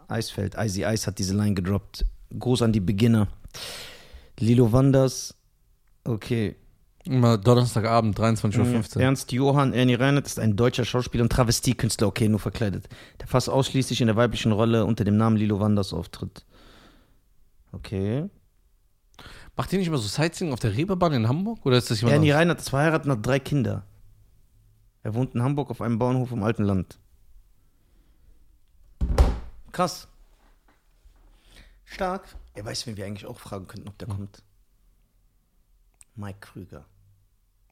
Eisfeld, 0.08 0.56
Icy 0.58 0.84
Ice 0.84 1.06
hat 1.08 1.20
diese 1.20 1.36
Line 1.36 1.54
gedroppt. 1.54 2.06
Gruß 2.38 2.62
an 2.62 2.72
die 2.74 2.80
Beginner. 2.80 3.28
Lilo 4.40 4.72
Wanders, 4.72 5.36
okay. 6.04 6.56
Immer 7.06 7.38
Donnerstagabend, 7.38 8.18
23.15 8.18 8.96
Uhr. 8.96 9.02
Ernst 9.02 9.32
Johann 9.34 9.74
Ernie 9.74 9.96
Reinhardt 9.96 10.26
ist 10.26 10.40
ein 10.40 10.56
deutscher 10.56 10.86
Schauspieler 10.86 11.24
und 11.24 11.32
Travestiekünstler, 11.32 12.08
okay, 12.08 12.30
nur 12.30 12.40
verkleidet, 12.40 12.88
der 13.20 13.28
fast 13.28 13.50
ausschließlich 13.50 14.00
in 14.00 14.08
der 14.08 14.16
weiblichen 14.16 14.54
Rolle 14.54 14.86
unter 14.86 15.04
dem 15.04 15.18
Namen 15.18 15.36
Lilo 15.36 15.60
Wanders 15.60 15.92
auftritt. 15.92 16.46
Okay. 17.74 18.30
Macht 19.58 19.74
ihr 19.74 19.80
nicht 19.80 19.90
immer 19.90 19.98
so 19.98 20.08
Sightseeing 20.08 20.54
auf 20.54 20.60
der 20.60 20.76
Reeperbahn 20.76 21.14
in 21.14 21.28
Hamburg? 21.28 21.66
Oder 21.66 21.78
ist 21.78 21.92
das 21.92 22.00
jemand 22.00 22.16
Ernie 22.16 22.32
anderes? 22.32 22.42
Reinhardt 22.42 22.60
ist 22.62 22.70
verheiratet 22.70 23.06
und 23.06 23.12
hat 23.12 23.26
drei 23.26 23.40
Kinder. 23.40 23.86
Er 25.04 25.14
wohnt 25.14 25.36
in 25.36 25.44
Hamburg 25.44 25.70
auf 25.70 25.82
einem 25.82 26.00
Bauernhof 26.00 26.32
im 26.32 26.42
alten 26.42 26.64
Land. 26.64 27.00
Krass. 29.74 30.08
Stark. 31.94 32.24
Er 32.54 32.66
weiß, 32.66 32.88
wen 32.88 32.98
wir 32.98 33.06
eigentlich 33.06 33.26
auch 33.26 33.40
fragen 33.40 33.68
könnten, 33.68 33.88
ob 33.88 33.98
der 33.98 34.08
kommt. 34.08 34.44
Mike 36.16 36.40
Krüger. 36.40 36.86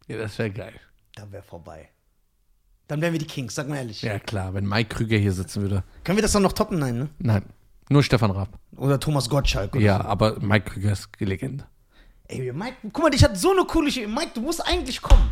Ja, 0.08 0.18
das 0.18 0.38
wäre 0.38 0.52
geil. 0.52 0.80
Da 1.16 1.32
wäre 1.32 1.44
vorbei. 1.44 1.90
Dann 2.88 3.02
wären 3.02 3.14
wir 3.14 3.20
die 3.20 3.28
Kings, 3.28 3.56
sag 3.56 3.68
mal 3.70 3.78
ehrlich. 3.78 4.02
Ja, 4.02 4.20
klar, 4.20 4.54
wenn 4.54 4.68
Mike 4.68 4.96
Krüger 4.96 5.18
hier 5.18 5.32
sitzen 5.32 5.62
würde. 5.62 5.84
Können 6.04 6.18
wir 6.18 6.22
das 6.24 6.32
dann 6.32 6.42
noch 6.42 6.54
toppen? 6.54 6.80
Nein, 6.80 6.98
ne? 6.98 7.10
Nein, 7.20 7.46
nur 7.90 8.04
Stefan 8.04 8.32
Raab. 8.32 8.60
Oder 8.76 9.00
Thomas 9.00 9.30
Gottschalk. 9.30 9.76
Oder 9.76 9.84
Ja, 9.84 10.02
aber 10.02 10.40
Mike 10.40 10.72
Krüger 10.72 10.92
ist 10.92 11.10
die 11.20 11.26
Legende. 11.26 11.66
Ey, 12.28 12.52
Mike, 12.52 12.78
guck 12.92 13.04
mal, 13.04 13.14
ich 13.14 13.24
hatte 13.24 13.36
so 13.36 13.52
eine 13.52 13.66
coole 13.66 13.92
Mike, 14.08 14.32
du 14.34 14.42
musst 14.42 14.66
eigentlich 14.66 15.02
kommen. 15.02 15.30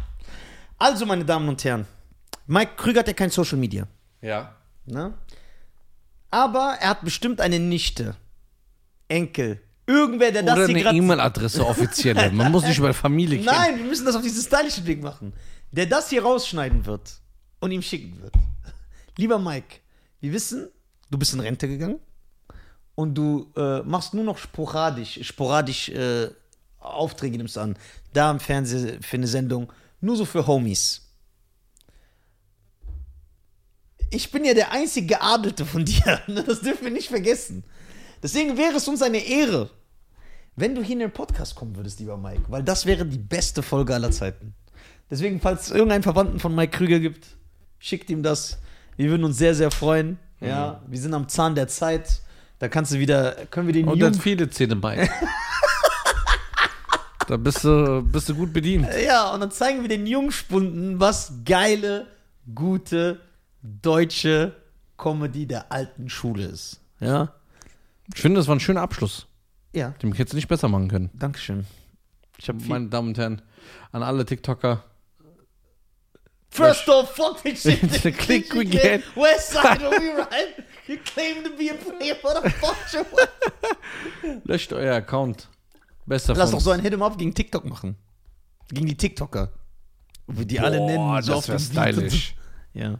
Also, 0.77 1.05
meine 1.05 1.25
Damen 1.25 1.47
und 1.49 1.63
Herren, 1.63 1.85
Mike 2.47 2.73
Krüger 2.77 2.99
hat 2.99 3.07
ja 3.07 3.13
kein 3.13 3.29
Social 3.29 3.57
Media. 3.57 3.87
Ja. 4.21 4.55
Ne? 4.85 5.13
Aber 6.31 6.77
er 6.79 6.89
hat 6.89 7.01
bestimmt 7.03 7.41
eine 7.41 7.59
Nichte, 7.59 8.15
Enkel, 9.09 9.59
irgendwer, 9.85 10.31
der 10.31 10.43
das 10.43 10.55
Oder 10.55 10.67
hier 10.67 10.75
eine 10.75 10.83
gerade. 10.83 10.97
E-Mail-Adresse 10.97 11.65
offizielle. 11.65 12.31
Man 12.31 12.51
muss 12.51 12.63
nicht 12.63 12.77
über 12.77 12.93
Familie 12.93 13.37
kennen. 13.37 13.47
Nein, 13.47 13.77
wir 13.77 13.85
müssen 13.85 14.05
das 14.05 14.15
auf 14.15 14.21
diesen 14.21 14.41
stylischen 14.41 14.85
Weg 14.85 15.01
machen. 15.01 15.33
Der 15.71 15.85
das 15.85 16.09
hier 16.09 16.23
rausschneiden 16.23 16.85
wird 16.85 17.19
und 17.59 17.71
ihm 17.71 17.81
schicken 17.81 18.21
wird. 18.21 18.33
Lieber 19.17 19.37
Mike, 19.37 19.79
wir 20.21 20.31
wissen, 20.31 20.69
du 21.09 21.17
bist 21.17 21.33
in 21.33 21.39
Rente 21.41 21.67
gegangen 21.67 21.99
und 22.95 23.15
du 23.15 23.51
äh, 23.55 23.81
machst 23.81 24.13
nur 24.13 24.23
noch 24.23 24.37
sporadisch, 24.37 25.19
sporadisch 25.23 25.89
äh, 25.89 26.29
Aufträge 26.79 27.37
nimmst 27.37 27.57
an. 27.57 27.75
Da 28.13 28.31
im 28.31 28.39
Fernsehen 28.39 29.01
für 29.01 29.17
eine 29.17 29.27
Sendung, 29.27 29.71
nur 30.01 30.15
so 30.15 30.25
für 30.25 30.47
Homies. 30.47 31.01
Ich 34.11 34.31
bin 34.31 34.43
ja 34.43 34.53
der 34.53 34.71
einzige 34.71 35.07
Geadelte 35.07 35.65
von 35.65 35.85
dir. 35.85 36.21
ne? 36.27 36.43
Das 36.43 36.61
dürfen 36.61 36.85
wir 36.85 36.91
nicht 36.91 37.09
vergessen. 37.09 37.63
Deswegen 38.21 38.57
wäre 38.57 38.75
es 38.75 38.87
uns 38.87 39.01
eine 39.01 39.19
Ehre, 39.19 39.69
wenn 40.55 40.75
du 40.75 40.83
hier 40.83 40.93
in 40.93 40.99
den 40.99 41.11
Podcast 41.11 41.55
kommen 41.55 41.75
würdest, 41.75 41.99
lieber 41.99 42.17
Mike, 42.17 42.43
weil 42.49 42.63
das 42.63 42.85
wäre 42.85 43.05
die 43.05 43.17
beste 43.17 43.63
Folge 43.63 43.93
aller 43.93 44.11
Zeiten. 44.11 44.53
Deswegen, 45.09 45.39
falls 45.39 45.67
es 45.67 45.71
irgendeinen 45.71 46.03
Verwandten 46.03 46.39
von 46.39 46.53
Mike 46.53 46.77
Krüger 46.77 46.99
gibt, 46.99 47.25
schickt 47.79 48.09
ihm 48.09 48.21
das. 48.21 48.59
Wir 48.97 49.09
würden 49.09 49.23
uns 49.23 49.37
sehr, 49.37 49.55
sehr 49.55 49.71
freuen. 49.71 50.19
Ja, 50.41 50.81
wir 50.87 50.99
sind 50.99 51.13
am 51.13 51.27
Zahn 51.27 51.55
der 51.55 51.67
Zeit. 51.67 52.21
Da 52.59 52.67
kannst 52.67 52.93
du 52.93 52.99
wieder, 52.99 53.31
können 53.49 53.67
wir 53.67 53.73
den 53.73 53.87
Und 53.87 53.99
dann 53.99 54.11
Jungen, 54.11 54.21
viele 54.21 54.49
Zähne 54.49 54.75
bei. 54.75 55.09
da 57.27 57.37
bist 57.37 57.63
du, 57.63 58.01
bist 58.03 58.27
du 58.29 58.35
gut 58.35 58.51
bedient. 58.51 58.87
ja, 59.05 59.33
und 59.33 59.39
dann 59.39 59.51
zeigen 59.51 59.81
wir 59.81 59.89
den 59.89 60.05
Jungspunden, 60.05 60.99
was 60.99 61.33
geile, 61.45 62.07
gute, 62.53 63.19
deutsche 63.61 64.55
Comedy 64.97 65.45
der 65.45 65.71
alten 65.71 66.09
Schule 66.09 66.45
ist. 66.45 66.81
Ja? 66.99 67.33
Ich 68.13 68.21
finde, 68.21 68.39
das 68.39 68.47
war 68.47 68.55
ein 68.55 68.59
schöner 68.59 68.81
Abschluss. 68.81 69.27
Ja, 69.73 69.89
Den 70.01 70.11
hättest 70.13 70.33
du 70.33 70.37
nicht 70.37 70.47
besser 70.47 70.67
machen 70.67 70.87
können. 70.87 71.09
Dankeschön. 71.13 71.65
Ich 72.37 72.47
habe 72.49 72.59
Meine 72.65 72.87
Damen 72.87 73.09
und 73.09 73.17
Herren, 73.17 73.41
an 73.91 74.01
alle 74.03 74.25
TikToker. 74.25 74.83
First 76.51 76.89
off, 76.89 77.15
fuck 77.15 77.43
this 77.43 77.61
shit. 77.61 77.79
The 78.01 78.11
click 78.11 78.53
we 78.55 78.65
get. 78.65 79.03
West 79.15 79.51
side, 79.51 79.83
are 79.85 79.91
we 79.99 80.09
right? 80.17 80.55
You 80.87 80.97
claim 81.05 81.43
to 81.43 81.51
be 81.51 81.69
a 81.69 81.75
player, 81.75 82.15
what 82.23 82.43
the 82.43 82.49
fuck 82.49 82.75
you 82.91 84.39
Löscht 84.45 84.73
euer 84.73 84.95
Account. 84.95 85.47
Bester 86.07 86.33
Lass 86.33 86.49
doch 86.49 86.59
so 86.59 86.71
ein 86.71 86.79
Hit 86.81 86.93
'em 86.93 87.03
Up 87.03 87.17
gegen 87.19 87.35
TikTok 87.35 87.65
machen. 87.65 87.95
Gegen 88.69 88.87
die 88.87 88.97
TikToker. 88.97 89.51
Wo 90.25 90.43
die 90.43 90.59
alle 90.59 90.77
Boah, 90.77 90.85
nennen, 90.87 91.21
so 91.21 91.33
das 91.33 91.37
auf 91.37 91.47
wär 91.49 91.57
dem 91.57 91.69
Beat 91.75 91.87
und 92.03 92.09
so. 92.09 92.17
stylisch. 92.17 92.35
Ja. 92.73 92.99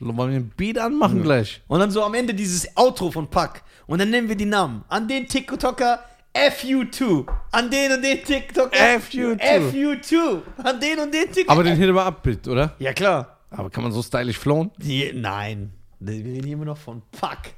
Wollen 0.00 0.30
wir 0.30 0.36
ein 0.38 0.52
Beat 0.56 0.78
anmachen 0.78 1.22
gleich? 1.22 1.62
Und 1.68 1.80
dann 1.80 1.90
so 1.90 2.02
am 2.02 2.14
Ende 2.14 2.34
dieses 2.34 2.76
Outro 2.76 3.10
von 3.10 3.28
Pack. 3.28 3.62
Und 3.86 4.00
dann 4.00 4.10
nennen 4.10 4.28
wir 4.28 4.36
die 4.36 4.44
Namen. 4.44 4.84
An 4.88 5.06
den 5.08 5.26
TikToker 5.26 6.00
FU2. 6.34 7.26
An 7.52 7.70
den 7.70 7.92
und 7.92 8.02
den 8.02 8.24
TikToker 8.24 8.76
FU2. 8.76 9.38
FU2. 9.40 10.42
An 10.62 10.80
den 10.80 10.98
und 10.98 11.14
den 11.14 11.26
TikToker. 11.26 11.50
Aber 11.50 11.62
den 11.62 11.76
Hit 11.76 11.88
immer 11.88 12.04
ab, 12.04 12.22
bitte, 12.22 12.50
oder? 12.50 12.74
ja, 12.78 12.92
klar. 12.92 13.38
Aber 13.50 13.70
kann 13.70 13.84
man 13.84 13.92
so 13.92 14.02
stylisch 14.02 14.38
flown? 14.38 14.72
Die, 14.78 15.12
nein. 15.14 15.72
Wir 16.00 16.14
reden 16.14 16.44
hier 16.44 16.54
immer 16.54 16.64
noch 16.64 16.78
von 16.78 17.02
Pack. 17.12 17.54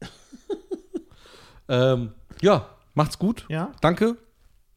Ähm, 1.68 2.12
ja, 2.40 2.68
macht's 2.94 3.18
gut. 3.18 3.44
Ja. 3.48 3.72
Danke. 3.80 4.16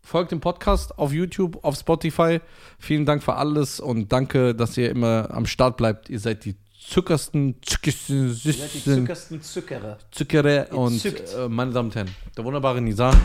Folgt 0.02 0.32
dem 0.32 0.40
Podcast 0.40 0.98
auf 0.98 1.14
YouTube, 1.14 1.64
auf 1.64 1.76
Spotify. 1.76 2.40
Vielen 2.80 3.06
Dank 3.06 3.22
für 3.22 3.36
alles 3.36 3.80
und 3.80 4.12
danke, 4.12 4.56
dass 4.56 4.76
ihr 4.76 4.90
immer 4.90 5.30
am 5.32 5.46
Start 5.46 5.78
bleibt. 5.78 6.10
Ihr 6.10 6.20
seid 6.20 6.46
die 6.46 6.56
zuckersten, 6.90 7.56
zuckersten, 7.62 8.34
süßesten 8.34 8.96
zuckersten 8.96 9.42
Zuckerer. 9.42 9.98
Zuckere 10.12 10.68
und 10.72 11.06
äh, 11.06 11.48
meine 11.48 11.72
Damen 11.72 11.90
und 11.90 11.96
Herren, 11.96 12.10
der 12.36 12.44
wunderbare 12.44 12.82
Nizar. 12.82 13.16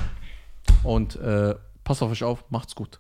Und 0.83 1.17
äh, 1.17 1.55
passt 1.83 2.03
auf 2.03 2.11
euch 2.11 2.23
auf, 2.23 2.45
macht's 2.51 2.75
gut. 2.75 2.99